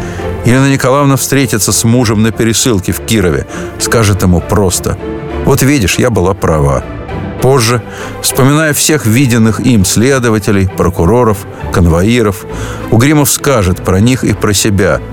Елена 0.46 0.72
Николаевна 0.72 1.15
встретится 1.15 1.72
с 1.72 1.84
мужем 1.84 2.24
на 2.24 2.32
пересылке 2.32 2.91
в 2.91 3.00
Кирове. 3.02 3.46
Скажет 3.80 4.24
ему 4.24 4.41
просто 4.41 4.98
«Вот 5.46 5.62
видишь, 5.62 5.96
я 6.00 6.10
была 6.10 6.34
права». 6.34 6.84
Позже, 7.41 7.82
вспоминая 8.21 8.73
всех 8.73 9.06
виденных 9.06 9.60
им 9.60 9.86
следователей, 9.86 10.67
прокуроров, 10.67 11.39
конвоиров, 11.71 12.45
Угримов 12.91 13.30
скажет 13.32 13.84
про 13.84 13.99
них 13.99 14.23
и 14.23 14.34
про 14.34 14.54
себя– 14.54 14.99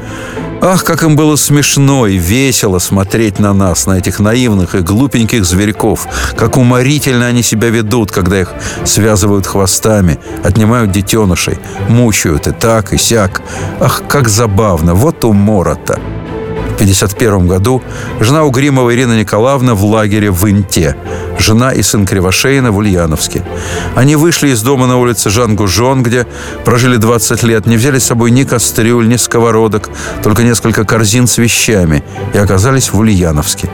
Ах, 0.61 0.83
как 0.83 1.05
им 1.05 1.15
было 1.15 1.37
смешно 1.37 2.09
и 2.09 2.17
весело 2.17 2.81
смотреть 2.81 3.39
на 3.39 3.53
нас, 3.53 3.87
на 3.87 3.99
этих 3.99 4.19
наивных 4.19 4.75
и 4.75 4.81
глупеньких 4.81 5.45
зверьков. 5.45 6.09
Как 6.37 6.57
уморительно 6.57 7.27
они 7.27 7.43
себя 7.43 7.69
ведут, 7.69 8.11
когда 8.11 8.41
их 8.41 8.53
связывают 8.85 9.47
хвостами, 9.47 10.19
отнимают 10.43 10.91
детенышей, 10.91 11.59
мучают 11.89 12.49
и 12.49 12.51
так, 12.51 12.93
и 12.93 12.99
сяк. 12.99 13.41
Ах, 13.81 14.03
как 14.09 14.29
забавно, 14.29 14.95
вот 14.95 15.25
умора-то. 15.25 16.01
1951 16.79 17.49
году 17.49 17.83
жена 18.21 18.45
Угримова 18.45 18.95
Ирина 18.95 19.19
Николаевна 19.19 19.75
в 19.75 19.85
лагере 19.85 20.31
в 20.31 20.49
Инте, 20.49 20.97
жена 21.37 21.73
и 21.73 21.83
сын 21.83 22.07
Кривошеина 22.07 22.71
в 22.71 22.77
Ульяновске. 22.77 23.43
Они 23.97 24.15
вышли 24.15 24.51
из 24.51 24.63
дома 24.63 24.87
на 24.87 24.97
улице 24.97 25.29
Жан-Гужон, 25.29 26.05
где 26.05 26.25
прожили 26.65 26.97
20 26.97 27.43
лет, 27.43 27.67
не 27.67 27.77
взяли 27.77 27.99
с 27.99 28.05
собой 28.05 28.31
ни 28.31 28.45
кастрюль, 28.45 29.09
ни 29.09 29.17
сковородок, 29.17 29.91
только 30.23 30.45
несколько 30.45 30.85
корзин 30.85 31.27
с 31.27 31.39
вещами 31.39 32.05
и 32.33 32.39
оказались 32.39 32.93
в 32.93 32.99
Ульяновске. 32.99 33.69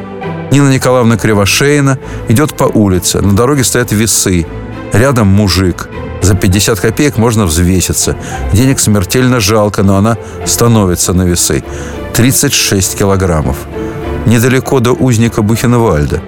Нина 0.51 0.73
Николаевна 0.73 1.19
Кривошеина 1.19 1.99
идет 2.29 2.57
по 2.57 2.65
улице, 2.65 3.21
на 3.21 3.37
дороге 3.37 3.65
стоят 3.65 3.93
весы, 3.93 4.47
рядом 4.95 5.27
мужик. 5.27 5.91
За 6.25 6.35
50 6.35 6.81
копеек 6.81 7.19
можно 7.19 7.45
взвеситься. 7.45 8.17
Денег 8.55 8.81
смертельно 8.81 9.41
жалко, 9.41 9.83
но 9.83 9.97
она 9.97 10.17
становится 10.47 11.13
на 11.13 11.27
весы. 11.27 11.63
36 12.15 12.97
килограммов. 12.99 13.57
Недалеко 14.25 14.81
до 14.81 14.93
узника 14.93 15.43
Бухенвальда. 15.43 16.23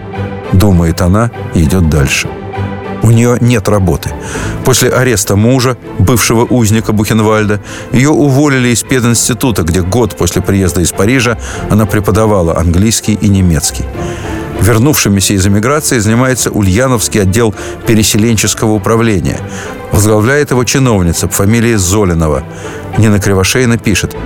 Думает 0.52 1.00
она 1.00 1.30
и 1.54 1.62
идет 1.62 1.88
дальше. 1.88 2.28
У 3.02 3.10
нее 3.10 3.38
нет 3.40 3.70
работы. 3.70 4.10
После 4.66 4.90
ареста 4.90 5.34
мужа, 5.34 5.78
бывшего 5.98 6.44
узника 6.44 6.92
Бухенвальда, 6.92 7.62
ее 7.90 8.10
уволили 8.10 8.68
из 8.68 8.82
пединститута, 8.82 9.62
где 9.62 9.80
год 9.80 10.14
после 10.14 10.42
приезда 10.42 10.82
из 10.82 10.92
Парижа 10.92 11.38
она 11.70 11.86
преподавала 11.86 12.58
английский 12.58 13.14
и 13.14 13.28
немецкий. 13.28 13.86
Вернувшимися 14.62 15.34
из 15.34 15.46
эмиграции 15.46 15.98
занимается 15.98 16.50
Ульяновский 16.50 17.22
отдел 17.22 17.54
переселенческого 17.86 18.72
управления. 18.72 19.38
Возглавляет 19.92 20.50
его 20.50 20.64
чиновница 20.64 21.26
по 21.28 21.34
фамилии 21.34 21.76
Золинова. 21.76 22.42
Нина 22.98 23.20
Кривошеина 23.20 23.78
пишет. 23.78 24.16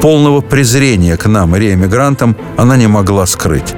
Полного 0.00 0.40
презрения 0.40 1.16
к 1.16 1.26
нам, 1.26 1.56
реэмигрантам, 1.56 2.36
она 2.56 2.76
не 2.76 2.86
могла 2.88 3.26
скрыть. 3.26 3.74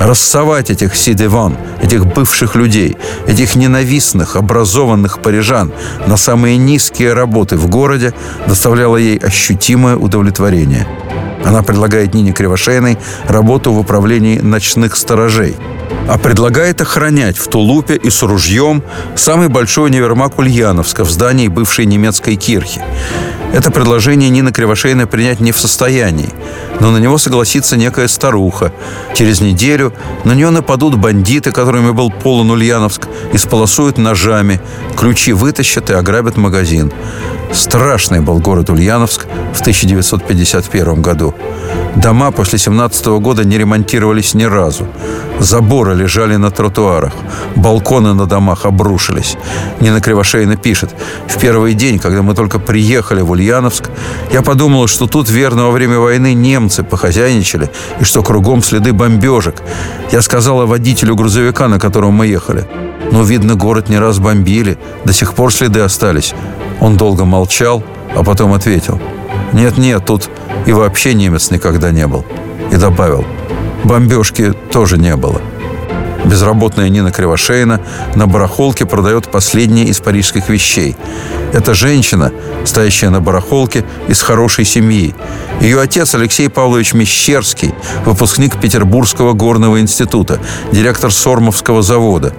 Рассовать 0.00 0.70
этих 0.70 0.96
сидеван, 0.96 1.56
этих 1.82 2.06
бывших 2.06 2.56
людей, 2.56 2.96
этих 3.26 3.54
ненавистных, 3.54 4.36
образованных 4.36 5.20
парижан 5.20 5.72
на 6.06 6.16
самые 6.16 6.56
низкие 6.56 7.12
работы 7.12 7.56
в 7.56 7.68
городе 7.68 8.12
доставляло 8.48 8.96
ей 8.96 9.18
ощутимое 9.18 9.96
удовлетворение. 9.96 10.86
Она 11.44 11.62
предлагает 11.62 12.14
Нине 12.14 12.32
Кривошеиной 12.32 12.98
работу 13.26 13.72
в 13.72 13.78
управлении 13.78 14.38
ночных 14.38 14.96
сторожей– 14.96 15.56
а 16.08 16.18
предлагает 16.18 16.80
охранять 16.80 17.38
в 17.38 17.48
Тулупе 17.48 17.96
и 17.96 18.10
с 18.10 18.22
ружьем 18.22 18.82
самый 19.14 19.48
большой 19.48 19.90
универмаг 19.90 20.38
Ульяновска 20.38 21.04
в 21.04 21.10
здании 21.10 21.48
бывшей 21.48 21.86
немецкой 21.86 22.36
кирхи. 22.36 22.82
Это 23.52 23.70
предложение 23.70 24.30
Нина 24.30 24.50
Кривошейна 24.50 25.06
принять 25.06 25.40
не 25.40 25.52
в 25.52 25.58
состоянии, 25.58 26.30
но 26.80 26.90
на 26.90 26.96
него 26.96 27.18
согласится 27.18 27.76
некая 27.76 28.08
старуха. 28.08 28.72
Через 29.14 29.40
неделю 29.42 29.92
на 30.24 30.32
нее 30.32 30.50
нападут 30.50 30.96
бандиты, 30.96 31.52
которыми 31.52 31.90
был 31.90 32.10
полон 32.10 32.50
Ульяновск, 32.50 33.08
и 33.32 33.38
сполосуют 33.38 33.98
ножами, 33.98 34.60
ключи 34.96 35.34
вытащат 35.34 35.90
и 35.90 35.94
ограбят 35.94 36.38
магазин. 36.38 36.90
Страшный 37.52 38.20
был 38.20 38.38
город 38.38 38.70
Ульяновск 38.70 39.26
в 39.52 39.60
1951 39.60 41.02
году. 41.02 41.34
Дома 41.96 42.30
после 42.30 42.58
17 42.58 43.06
года 43.20 43.44
не 43.44 43.58
ремонтировались 43.58 44.34
ни 44.34 44.44
разу. 44.44 44.86
Заборы 45.40 45.94
лежали 45.94 46.36
на 46.36 46.50
тротуарах. 46.50 47.12
Балконы 47.54 48.14
на 48.14 48.26
домах 48.26 48.64
обрушились. 48.64 49.36
Нина 49.80 50.00
Кривошеина 50.00 50.56
пишет. 50.56 50.94
В 51.28 51.38
первый 51.38 51.74
день, 51.74 51.98
когда 51.98 52.22
мы 52.22 52.34
только 52.34 52.58
приехали 52.58 53.20
в 53.20 53.30
Ульяновск, 53.30 53.90
я 54.32 54.40
подумала, 54.40 54.88
что 54.88 55.06
тут 55.06 55.28
верно 55.28 55.64
во 55.64 55.70
время 55.70 55.98
войны 55.98 56.32
немцы 56.32 56.82
похозяйничали 56.82 57.70
и 58.00 58.04
что 58.04 58.22
кругом 58.22 58.62
следы 58.62 58.92
бомбежек. 58.94 59.62
Я 60.12 60.22
сказала 60.22 60.64
водителю 60.64 61.14
грузовика, 61.14 61.68
на 61.68 61.78
котором 61.78 62.14
мы 62.14 62.26
ехали. 62.26 62.66
Но, 63.10 63.22
видно, 63.22 63.54
город 63.54 63.90
не 63.90 63.98
раз 63.98 64.18
бомбили. 64.18 64.78
До 65.04 65.12
сих 65.12 65.34
пор 65.34 65.52
следы 65.52 65.80
остались. 65.80 66.34
Он 66.80 66.96
долго 66.96 67.26
молчал, 67.26 67.82
а 68.16 68.22
потом 68.22 68.54
ответил. 68.54 68.98
Нет-нет, 69.52 70.04
тут 70.04 70.30
и 70.66 70.72
вообще 70.72 71.14
немец 71.14 71.50
никогда 71.50 71.90
не 71.90 72.06
был. 72.06 72.24
И 72.70 72.76
добавил, 72.76 73.24
бомбежки 73.84 74.52
тоже 74.70 74.98
не 74.98 75.14
было. 75.16 75.40
Безработная 76.24 76.88
Нина 76.88 77.10
Кривошеина 77.10 77.80
на 78.14 78.26
барахолке 78.26 78.86
продает 78.86 79.30
последние 79.30 79.86
из 79.86 80.00
парижских 80.00 80.48
вещей. 80.48 80.96
Это 81.52 81.74
женщина, 81.74 82.32
стоящая 82.64 83.10
на 83.10 83.20
барахолке, 83.20 83.84
из 84.08 84.22
хорошей 84.22 84.64
семьи. 84.64 85.14
Ее 85.60 85.80
отец 85.80 86.14
Алексей 86.14 86.48
Павлович 86.48 86.94
Мещерский, 86.94 87.74
выпускник 88.04 88.58
Петербургского 88.60 89.32
горного 89.32 89.80
института, 89.80 90.40
директор 90.72 91.12
Сормовского 91.12 91.82
завода. 91.82 92.32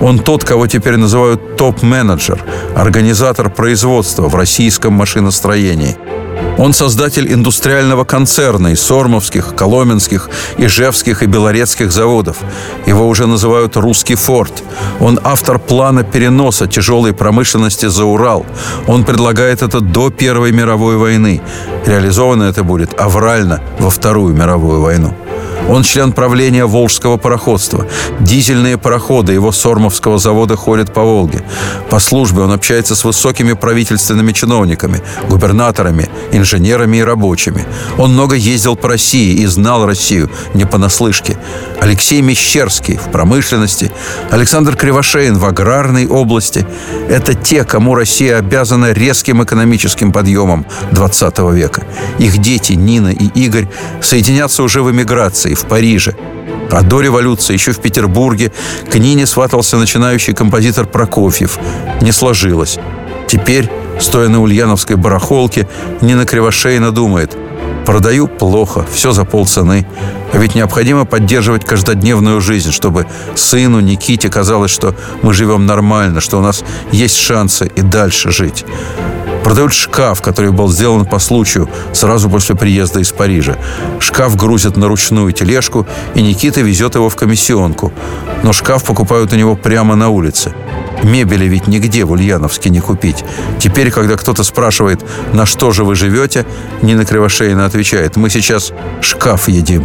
Он 0.00 0.18
тот, 0.18 0.44
кого 0.44 0.66
теперь 0.66 0.96
называют 0.96 1.56
топ-менеджер, 1.56 2.42
организатор 2.76 3.48
производства 3.48 4.28
в 4.28 4.34
российском 4.34 4.92
машиностроении– 4.94 5.96
он 6.58 6.74
создатель 6.74 7.32
индустриального 7.32 8.04
концерна 8.04 8.68
из 8.68 8.82
Сормовских, 8.82 9.54
Коломенских, 9.54 10.28
Ижевских 10.58 11.22
и 11.22 11.26
Белорецких 11.26 11.90
заводов. 11.90 12.36
Его 12.86 13.08
уже 13.08 13.19
называют 13.26 13.76
«русский 13.76 14.14
форт». 14.14 14.62
Он 15.00 15.18
автор 15.22 15.58
плана 15.58 16.04
переноса 16.04 16.66
тяжелой 16.66 17.12
промышленности 17.12 17.86
за 17.86 18.04
Урал. 18.04 18.46
Он 18.86 19.04
предлагает 19.04 19.62
это 19.62 19.80
до 19.80 20.10
Первой 20.10 20.52
мировой 20.52 20.96
войны. 20.96 21.40
Реализовано 21.86 22.44
это 22.44 22.64
будет 22.64 23.00
аврально 23.00 23.60
во 23.78 23.90
Вторую 23.90 24.34
мировую 24.34 24.80
войну. 24.80 25.14
Он 25.68 25.82
член 25.82 26.12
правления 26.12 26.64
Волжского 26.64 27.16
пароходства. 27.16 27.86
Дизельные 28.20 28.78
пароходы 28.78 29.32
его 29.32 29.52
Сормовского 29.52 30.18
завода 30.18 30.56
ходят 30.56 30.92
по 30.92 31.02
Волге. 31.02 31.44
По 31.88 31.98
службе 31.98 32.42
он 32.42 32.52
общается 32.52 32.94
с 32.96 33.04
высокими 33.04 33.52
правительственными 33.52 34.32
чиновниками, 34.32 35.02
губернаторами, 35.28 36.08
инженерами 36.32 36.98
и 36.98 37.02
рабочими. 37.02 37.64
Он 37.98 38.12
много 38.12 38.34
ездил 38.34 38.76
по 38.76 38.88
России 38.88 39.34
и 39.34 39.46
знал 39.46 39.86
Россию 39.86 40.30
не 40.54 40.64
понаслышке. 40.64 41.36
Алексей 41.80 42.20
Мещерский 42.20 42.96
в 42.96 43.10
промышленности, 43.10 43.90
Александр 44.30 44.76
Кривошеин 44.76 45.38
в 45.38 45.44
аграрной 45.44 46.06
области– 46.06 46.66
это 47.08 47.34
те, 47.34 47.64
кому 47.64 47.94
Россия 47.94 48.38
обязана 48.38 48.92
резким 48.92 49.42
экономическим 49.42 50.12
подъемом 50.12 50.66
XX 50.92 51.54
века. 51.54 51.84
Их 52.18 52.38
дети 52.38 52.72
Нина 52.72 53.08
и 53.08 53.26
Игорь 53.26 53.68
соединятся 54.02 54.62
уже 54.62 54.82
в 54.82 54.90
эмиграции 54.90 55.49
революции 55.50 55.54
в 55.54 55.68
Париже. 55.68 56.14
А 56.70 56.82
до 56.82 57.00
революции 57.00 57.54
еще 57.54 57.72
в 57.72 57.80
Петербурге 57.80 58.52
к 58.90 58.94
Нине 58.98 59.26
сватался 59.26 59.76
начинающий 59.76 60.34
композитор 60.34 60.86
Прокофьев. 60.86 61.58
Не 62.00 62.12
сложилось. 62.12 62.78
Теперь, 63.26 63.68
стоя 63.98 64.28
на 64.28 64.40
Ульяновской 64.40 64.96
барахолке, 64.96 65.66
Нина 66.00 66.24
Кривошеина 66.26 66.92
думает, 66.92 67.36
Продаю 67.86 68.28
плохо, 68.28 68.84
все 68.92 69.12
за 69.12 69.24
полцены. 69.24 69.84
А 70.32 70.38
ведь 70.38 70.54
необходимо 70.54 71.06
поддерживать 71.06 71.64
каждодневную 71.64 72.40
жизнь, 72.40 72.70
чтобы 72.70 73.06
сыну 73.34 73.80
Никите 73.80 74.28
казалось, 74.28 74.70
что 74.70 74.94
мы 75.22 75.34
живем 75.34 75.66
нормально, 75.66 76.20
что 76.20 76.38
у 76.38 76.42
нас 76.42 76.62
есть 76.92 77.16
шансы 77.16 77.70
и 77.76 77.82
дальше 77.82 78.30
жить. 78.30 78.64
Продают 79.50 79.72
шкаф, 79.72 80.22
который 80.22 80.52
был 80.52 80.68
сделан 80.68 81.04
по 81.04 81.18
случаю 81.18 81.68
сразу 81.92 82.30
после 82.30 82.54
приезда 82.54 83.00
из 83.00 83.10
Парижа. 83.10 83.56
Шкаф 83.98 84.36
грузят 84.36 84.76
на 84.76 84.86
ручную 84.86 85.32
тележку, 85.32 85.88
и 86.14 86.22
Никита 86.22 86.60
везет 86.60 86.94
его 86.94 87.08
в 87.08 87.16
комиссионку. 87.16 87.92
Но 88.44 88.52
шкаф 88.52 88.84
покупают 88.84 89.32
у 89.32 89.36
него 89.36 89.56
прямо 89.56 89.96
на 89.96 90.08
улице. 90.08 90.54
Мебели 91.02 91.46
ведь 91.46 91.66
нигде 91.66 92.04
в 92.04 92.12
Ульяновске 92.12 92.70
не 92.70 92.78
купить. 92.78 93.24
Теперь, 93.58 93.90
когда 93.90 94.16
кто-то 94.16 94.44
спрашивает, 94.44 95.04
на 95.32 95.46
что 95.46 95.72
же 95.72 95.82
вы 95.82 95.96
живете, 95.96 96.46
Нина 96.80 97.04
Кривошеина 97.04 97.66
отвечает, 97.66 98.14
мы 98.14 98.30
сейчас 98.30 98.72
шкаф 99.00 99.48
едим. 99.48 99.84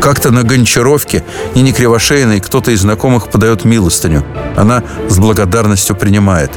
Как-то 0.00 0.30
на 0.30 0.44
Гончаровке 0.44 1.24
Нине 1.56 1.72
Кривошеиной 1.72 2.38
кто-то 2.38 2.70
из 2.70 2.82
знакомых 2.82 3.28
подает 3.28 3.64
милостыню. 3.64 4.24
Она 4.56 4.84
с 5.08 5.18
благодарностью 5.18 5.96
принимает. 5.96 6.52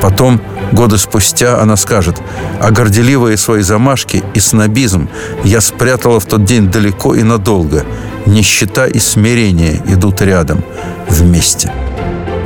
Потом, 0.00 0.40
годы 0.72 0.98
спустя, 0.98 1.60
она 1.60 1.76
скажет, 1.76 2.20
а 2.60 2.70
горделивые 2.70 3.36
свои 3.36 3.62
замашки 3.62 4.22
и 4.34 4.40
снобизм 4.40 5.08
я 5.44 5.60
спрятала 5.60 6.20
в 6.20 6.26
тот 6.26 6.44
день 6.44 6.70
далеко 6.70 7.14
и 7.14 7.22
надолго. 7.22 7.84
Нищета 8.26 8.86
и 8.86 8.98
смирение 8.98 9.82
идут 9.86 10.22
рядом, 10.22 10.64
вместе. 11.08 11.72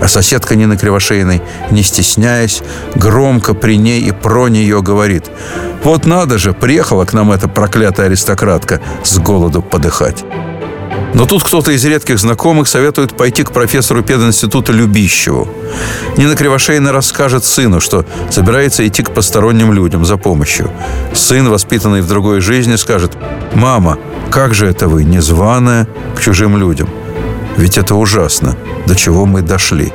А 0.01 0.09
соседка 0.09 0.57
Нины 0.57 0.77
Кривошеиной, 0.77 1.41
не 1.71 1.83
стесняясь, 1.83 2.63
громко 2.95 3.55
при 3.55 3.77
ней 3.77 4.03
и 4.03 4.13
про 4.13 4.49
нее 4.49 4.83
говорит. 4.83 5.31
Вот 5.83 6.07
надо 6.07 6.39
же, 6.39 6.53
приехала 6.53 7.05
к 7.05 7.13
нам 7.13 7.33
эта 7.33 7.49
проклятая 7.49 8.07
аристократка 8.07 8.81
с 9.03 9.19
голоду 9.19 9.63
подыхать. 9.63 10.25
Но 11.15 11.27
тут 11.27 11.45
кто-то 11.45 11.71
из 11.71 11.85
редких 11.85 12.19
знакомых 12.19 12.69
советует 12.69 13.17
пойти 13.17 13.45
к 13.45 13.53
профессору 13.53 14.03
пединститута 14.03 14.73
Любищеву. 14.73 15.49
Нина 16.17 16.35
Кривошеина 16.35 16.93
расскажет 16.93 17.45
сыну, 17.45 17.81
что 17.81 18.05
собирается 18.31 18.87
идти 18.87 19.03
к 19.03 19.13
посторонним 19.13 19.73
людям 19.73 20.05
за 20.05 20.17
помощью. 20.17 20.71
Сын, 21.15 21.49
воспитанный 21.49 22.01
в 22.01 22.09
другой 22.09 22.41
жизни, 22.41 22.75
скажет 22.77 23.13
«Мама, 23.55 23.99
как 24.31 24.55
же 24.55 24.67
это 24.67 24.89
вы, 24.89 25.05
незваная, 25.05 25.87
к 26.17 26.21
чужим 26.21 26.57
людям?» 26.57 26.89
Ведь 27.57 27.79
это 27.79 27.95
ужасно, 27.95 28.57
до 28.87 28.97
чего 28.97 29.25
мы 29.25 29.43
дошли. 29.43 29.93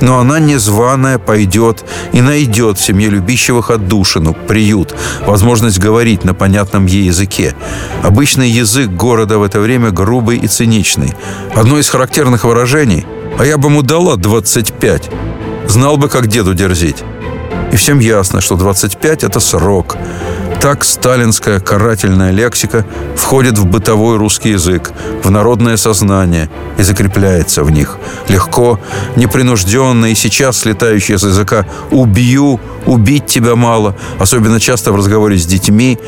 Но 0.00 0.18
она 0.18 0.38
незваная 0.38 1.18
пойдет 1.18 1.84
и 2.12 2.20
найдет 2.20 2.78
в 2.78 2.84
семье 2.84 3.10
любящих 3.10 3.70
отдушину, 3.70 4.34
приют, 4.34 4.94
возможность 5.26 5.78
говорить 5.78 6.24
на 6.24 6.34
понятном 6.34 6.86
ей 6.86 7.04
языке. 7.04 7.54
Обычный 8.02 8.48
язык 8.48 8.90
города 8.90 9.38
в 9.38 9.42
это 9.42 9.60
время 9.60 9.90
грубый 9.90 10.38
и 10.38 10.46
циничный. 10.46 11.14
Одно 11.54 11.78
из 11.78 11.88
характерных 11.88 12.44
выражений 12.44 13.06
«А 13.38 13.44
я 13.44 13.58
бы 13.58 13.68
ему 13.68 13.82
дала 13.82 14.16
25». 14.16 15.68
Знал 15.68 15.96
бы, 15.96 16.08
как 16.08 16.26
деду 16.26 16.54
дерзить. 16.54 17.04
И 17.72 17.76
всем 17.76 18.00
ясно, 18.00 18.40
что 18.40 18.56
25– 18.56 19.24
это 19.24 19.38
срок. 19.38 19.96
Так 20.60 20.84
сталинская 20.84 21.58
карательная 21.58 22.32
лексика 22.32 22.84
входит 23.16 23.56
в 23.56 23.64
бытовой 23.64 24.18
русский 24.18 24.50
язык, 24.50 24.92
в 25.24 25.30
народное 25.30 25.78
сознание 25.78 26.50
и 26.76 26.82
закрепляется 26.82 27.64
в 27.64 27.70
них. 27.70 27.96
Легко, 28.28 28.78
непринужденно 29.16 30.06
и 30.06 30.14
сейчас 30.14 30.58
слетающее 30.58 31.16
с 31.16 31.22
языка 31.22 31.66
«убью», 31.90 32.60
«убить 32.84 33.24
тебя 33.24 33.56
мало», 33.56 33.96
особенно 34.18 34.60
часто 34.60 34.92
в 34.92 34.96
разговоре 34.96 35.38
с 35.38 35.46
детьми, 35.46 35.98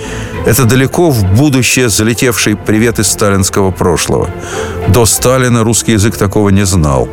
это 0.44 0.64
далеко 0.64 1.10
в 1.10 1.24
будущее 1.24 1.88
залетевший 1.88 2.54
привет 2.54 2.98
из 2.98 3.08
сталинского 3.08 3.70
прошлого. 3.70 4.28
До 4.88 5.06
Сталина 5.06 5.64
русский 5.64 5.92
язык 5.92 6.18
такого 6.18 6.50
не 6.50 6.66
знал 6.66 7.08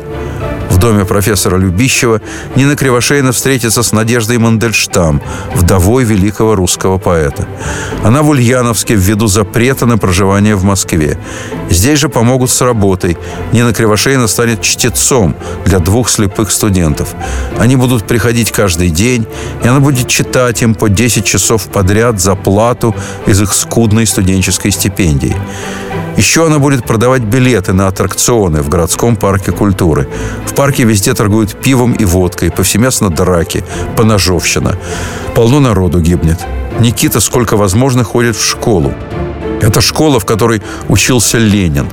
в 0.70 0.78
доме 0.78 1.04
профессора 1.04 1.56
Любищева 1.56 2.20
Нина 2.56 2.76
Кривошеина 2.76 3.32
встретится 3.32 3.82
с 3.82 3.92
Надеждой 3.92 4.38
Мандельштам, 4.38 5.20
вдовой 5.54 6.04
великого 6.04 6.54
русского 6.54 6.98
поэта. 6.98 7.46
Она 8.04 8.22
в 8.22 8.30
Ульяновске 8.30 8.94
ввиду 8.94 9.26
запрета 9.26 9.86
на 9.86 9.98
проживание 9.98 10.54
в 10.54 10.64
Москве. 10.64 11.18
Здесь 11.68 11.98
же 11.98 12.08
помогут 12.08 12.50
с 12.50 12.60
работой. 12.60 13.18
Нина 13.52 13.74
Кривошеина 13.74 14.26
станет 14.26 14.62
чтецом 14.62 15.34
для 15.64 15.80
двух 15.80 16.08
слепых 16.08 16.50
студентов. 16.50 17.14
Они 17.58 17.76
будут 17.76 18.06
приходить 18.06 18.52
каждый 18.52 18.90
день, 18.90 19.26
и 19.64 19.68
она 19.68 19.80
будет 19.80 20.08
читать 20.08 20.62
им 20.62 20.74
по 20.74 20.88
10 20.88 21.24
часов 21.24 21.64
подряд 21.64 22.20
за 22.20 22.34
плату 22.34 22.94
из 23.26 23.42
их 23.42 23.52
скудной 23.52 24.06
студенческой 24.06 24.70
стипендии. 24.70 25.36
Еще 26.20 26.44
она 26.44 26.58
будет 26.58 26.84
продавать 26.84 27.22
билеты 27.22 27.72
на 27.72 27.88
аттракционы 27.88 28.60
в 28.60 28.68
городском 28.68 29.16
парке 29.16 29.52
культуры. 29.52 30.06
В 30.44 30.54
парке 30.54 30.84
везде 30.84 31.14
торгуют 31.14 31.58
пивом 31.58 31.94
и 31.94 32.04
водкой, 32.04 32.50
повсеместно 32.50 33.08
драки, 33.08 33.64
поножовщина. 33.96 34.76
Полно 35.34 35.60
народу 35.60 35.98
гибнет. 35.98 36.38
Никита 36.78 37.20
сколько 37.20 37.56
возможно 37.56 38.04
ходит 38.04 38.36
в 38.36 38.44
школу. 38.44 38.92
Это 39.62 39.80
школа, 39.80 40.20
в 40.20 40.26
которой 40.26 40.60
учился 40.90 41.38
Ленин. 41.38 41.88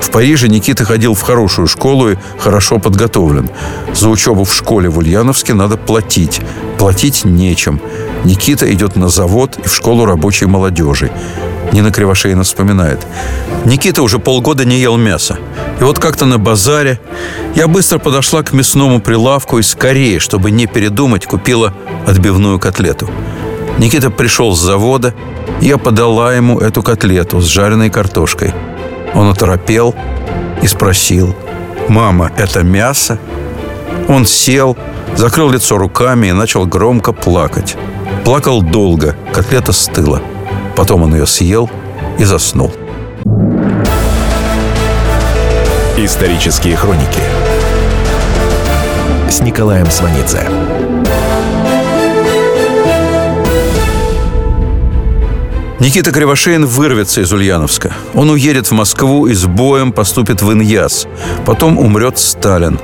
В 0.00 0.10
Париже 0.10 0.48
Никита 0.48 0.86
ходил 0.86 1.12
в 1.12 1.20
хорошую 1.20 1.66
школу 1.66 2.12
и 2.12 2.16
хорошо 2.38 2.78
подготовлен. 2.78 3.50
За 3.94 4.08
учебу 4.08 4.44
в 4.44 4.54
школе 4.54 4.88
в 4.88 4.96
Ульяновске 4.96 5.52
надо 5.52 5.76
платить. 5.76 6.40
Платить 6.78 7.26
нечем. 7.26 7.82
Никита 8.24 8.72
идет 8.72 8.96
на 8.96 9.10
завод 9.10 9.58
и 9.62 9.68
в 9.68 9.74
школу 9.74 10.06
рабочей 10.06 10.46
молодежи. 10.46 11.10
Нина 11.76 11.92
Кривошеина 11.92 12.42
вспоминает. 12.42 13.06
Никита 13.66 14.02
уже 14.02 14.18
полгода 14.18 14.64
не 14.64 14.78
ел 14.78 14.96
мясо. 14.96 15.38
И 15.78 15.84
вот 15.84 15.98
как-то 15.98 16.24
на 16.24 16.38
базаре 16.38 16.98
я 17.54 17.68
быстро 17.68 17.98
подошла 17.98 18.42
к 18.42 18.54
мясному 18.54 18.98
прилавку 18.98 19.58
и 19.58 19.62
скорее, 19.62 20.18
чтобы 20.18 20.50
не 20.50 20.66
передумать, 20.66 21.26
купила 21.26 21.74
отбивную 22.06 22.58
котлету. 22.58 23.10
Никита 23.76 24.10
пришел 24.10 24.56
с 24.56 24.60
завода, 24.60 25.12
и 25.60 25.66
я 25.66 25.76
подала 25.76 26.34
ему 26.34 26.58
эту 26.60 26.82
котлету 26.82 27.42
с 27.42 27.44
жареной 27.44 27.90
картошкой. 27.90 28.54
Он 29.12 29.28
оторопел 29.28 29.94
и 30.62 30.66
спросил, 30.66 31.36
«Мама, 31.90 32.32
это 32.38 32.62
мясо?» 32.62 33.18
Он 34.08 34.24
сел, 34.24 34.78
закрыл 35.14 35.50
лицо 35.50 35.76
руками 35.76 36.28
и 36.28 36.32
начал 36.32 36.64
громко 36.64 37.12
плакать. 37.12 37.76
Плакал 38.24 38.62
долго, 38.62 39.14
котлета 39.34 39.72
стыла. 39.72 40.22
Потом 40.76 41.02
он 41.02 41.14
ее 41.14 41.26
съел 41.26 41.70
и 42.18 42.24
заснул. 42.24 42.70
Исторические 45.96 46.76
хроники 46.76 47.20
с 49.30 49.40
Николаем 49.40 49.90
Сванидзе. 49.90 50.46
Никита 55.80 56.12
Кривошеин 56.12 56.66
вырвется 56.66 57.22
из 57.22 57.32
Ульяновска. 57.32 57.92
Он 58.14 58.30
уедет 58.30 58.66
в 58.66 58.72
Москву 58.72 59.26
и 59.26 59.34
с 59.34 59.46
боем 59.46 59.92
поступит 59.92 60.42
в 60.42 60.52
Иньяс. 60.52 61.06
Потом 61.46 61.78
умрет 61.78 62.18
Сталин. 62.18 62.78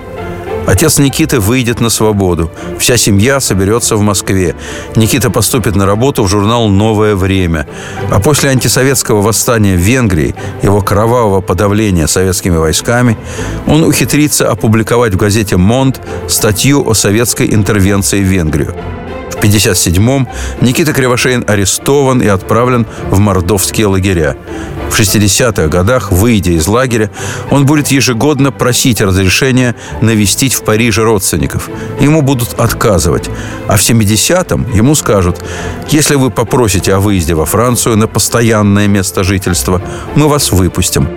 Отец 0.66 0.98
Никиты 0.98 1.40
выйдет 1.40 1.81
на 1.81 1.90
свободу. 1.90 2.51
Вся 2.79 2.96
семья 2.96 3.40
соберется 3.40 3.96
в 3.96 4.01
Москве. 4.01 4.55
Никита 4.96 5.31
поступит 5.31 5.77
на 5.77 5.87
работу 5.87 6.22
в 6.22 6.29
журнал 6.29 6.68
«Новое 6.68 7.14
время». 7.14 7.66
А 8.11 8.20
после 8.20 8.51
антисоветского 8.51 9.22
восстания 9.22 9.77
в 9.77 9.81
Венгрии, 9.81 10.35
его 10.62 10.81
кровавого 10.81 11.40
подавления 11.40 12.07
советскими 12.07 12.57
войсками, 12.57 13.16
он 13.66 13.83
ухитрится 13.85 14.51
опубликовать 14.51 15.14
в 15.14 15.16
газете 15.16 15.57
«Монт» 15.57 16.01
статью 16.29 16.88
о 16.88 16.94
советской 16.94 17.53
интервенции 17.53 18.22
в 18.22 18.27
Венгрию. 18.27 18.75
В 19.32 19.36
1957-м 19.36 20.28
Никита 20.60 20.92
Кривошеин 20.92 21.44
арестован 21.46 22.20
и 22.20 22.26
отправлен 22.26 22.86
в 23.10 23.18
мордовские 23.18 23.86
лагеря. 23.86 24.36
В 24.90 25.00
60-х 25.00 25.68
годах, 25.68 26.12
выйдя 26.12 26.52
из 26.52 26.66
лагеря, 26.66 27.10
он 27.50 27.64
будет 27.64 27.88
ежегодно 27.88 28.52
просить 28.52 29.00
разрешения 29.00 29.74
навестить 30.02 30.52
в 30.52 30.64
Париже 30.64 31.02
родственников. 31.02 31.70
Ему 31.98 32.20
будут 32.20 32.60
отказывать. 32.60 33.30
А 33.68 33.76
в 33.76 33.80
70-м 33.80 34.70
ему 34.74 34.94
скажут, 34.94 35.42
если 35.88 36.14
вы 36.16 36.30
попросите 36.30 36.94
о 36.94 37.00
выезде 37.00 37.35
во 37.35 37.46
Францию 37.46 37.96
на 37.96 38.06
постоянное 38.06 38.87
место 38.87 39.24
жительства, 39.24 39.80
мы 40.14 40.28
вас 40.28 40.52
выпустим. 40.52 41.08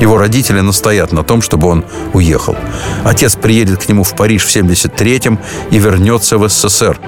Его 0.00 0.18
родители 0.18 0.60
настоят 0.60 1.12
на 1.12 1.22
том, 1.22 1.42
чтобы 1.42 1.68
он 1.68 1.84
уехал. 2.12 2.56
Отец 3.04 3.36
приедет 3.36 3.84
к 3.84 3.88
нему 3.88 4.04
в 4.04 4.14
Париж 4.14 4.44
в 4.44 4.54
73-м 4.54 5.38
и 5.70 5.78
вернется 5.78 6.38
в 6.38 6.48
СССР. 6.48 6.98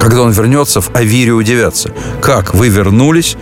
Когда 0.00 0.22
он 0.22 0.32
вернется, 0.32 0.80
в 0.80 0.90
Авире 0.94 1.32
удивятся. 1.32 1.92
Как? 2.20 2.54
Вы 2.54 2.68
вернулись? 2.68 3.36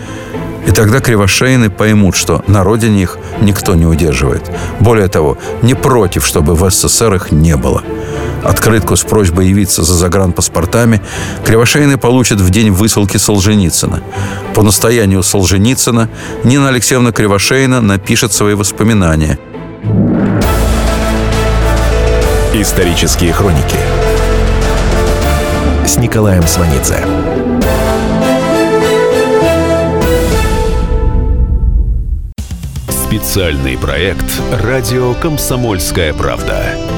И 0.66 0.70
тогда 0.70 1.00
кривошеины 1.00 1.70
поймут, 1.70 2.14
что 2.14 2.44
на 2.46 2.62
родине 2.62 3.02
их 3.02 3.16
никто 3.40 3.74
не 3.74 3.86
удерживает. 3.86 4.42
Более 4.80 5.08
того, 5.08 5.38
не 5.62 5.74
против, 5.74 6.26
чтобы 6.26 6.54
в 6.54 6.70
СССР 6.70 7.14
их 7.14 7.32
не 7.32 7.56
было. 7.56 7.82
Открытку 8.44 8.96
с 8.96 9.02
просьбой 9.02 9.48
явиться 9.48 9.82
за 9.82 9.94
загранпаспортами 9.94 11.00
Кривошеины 11.44 11.98
получат 11.98 12.40
в 12.40 12.50
день 12.50 12.70
высылки 12.70 13.16
Солженицына. 13.16 14.02
По 14.54 14.62
настоянию 14.62 15.22
Солженицына 15.22 16.08
Нина 16.44 16.68
Алексеевна 16.68 17.12
Кривошеина 17.12 17.80
напишет 17.80 18.32
свои 18.32 18.54
воспоминания. 18.54 19.38
Исторические 22.54 23.32
хроники 23.32 23.78
с 25.86 25.96
Николаем 25.96 26.46
Сванидзе. 26.46 27.04
Специальный 32.88 33.78
проект 33.78 34.24
«Радио 34.62 35.14
Комсомольская 35.14 36.12
правда». 36.12 36.97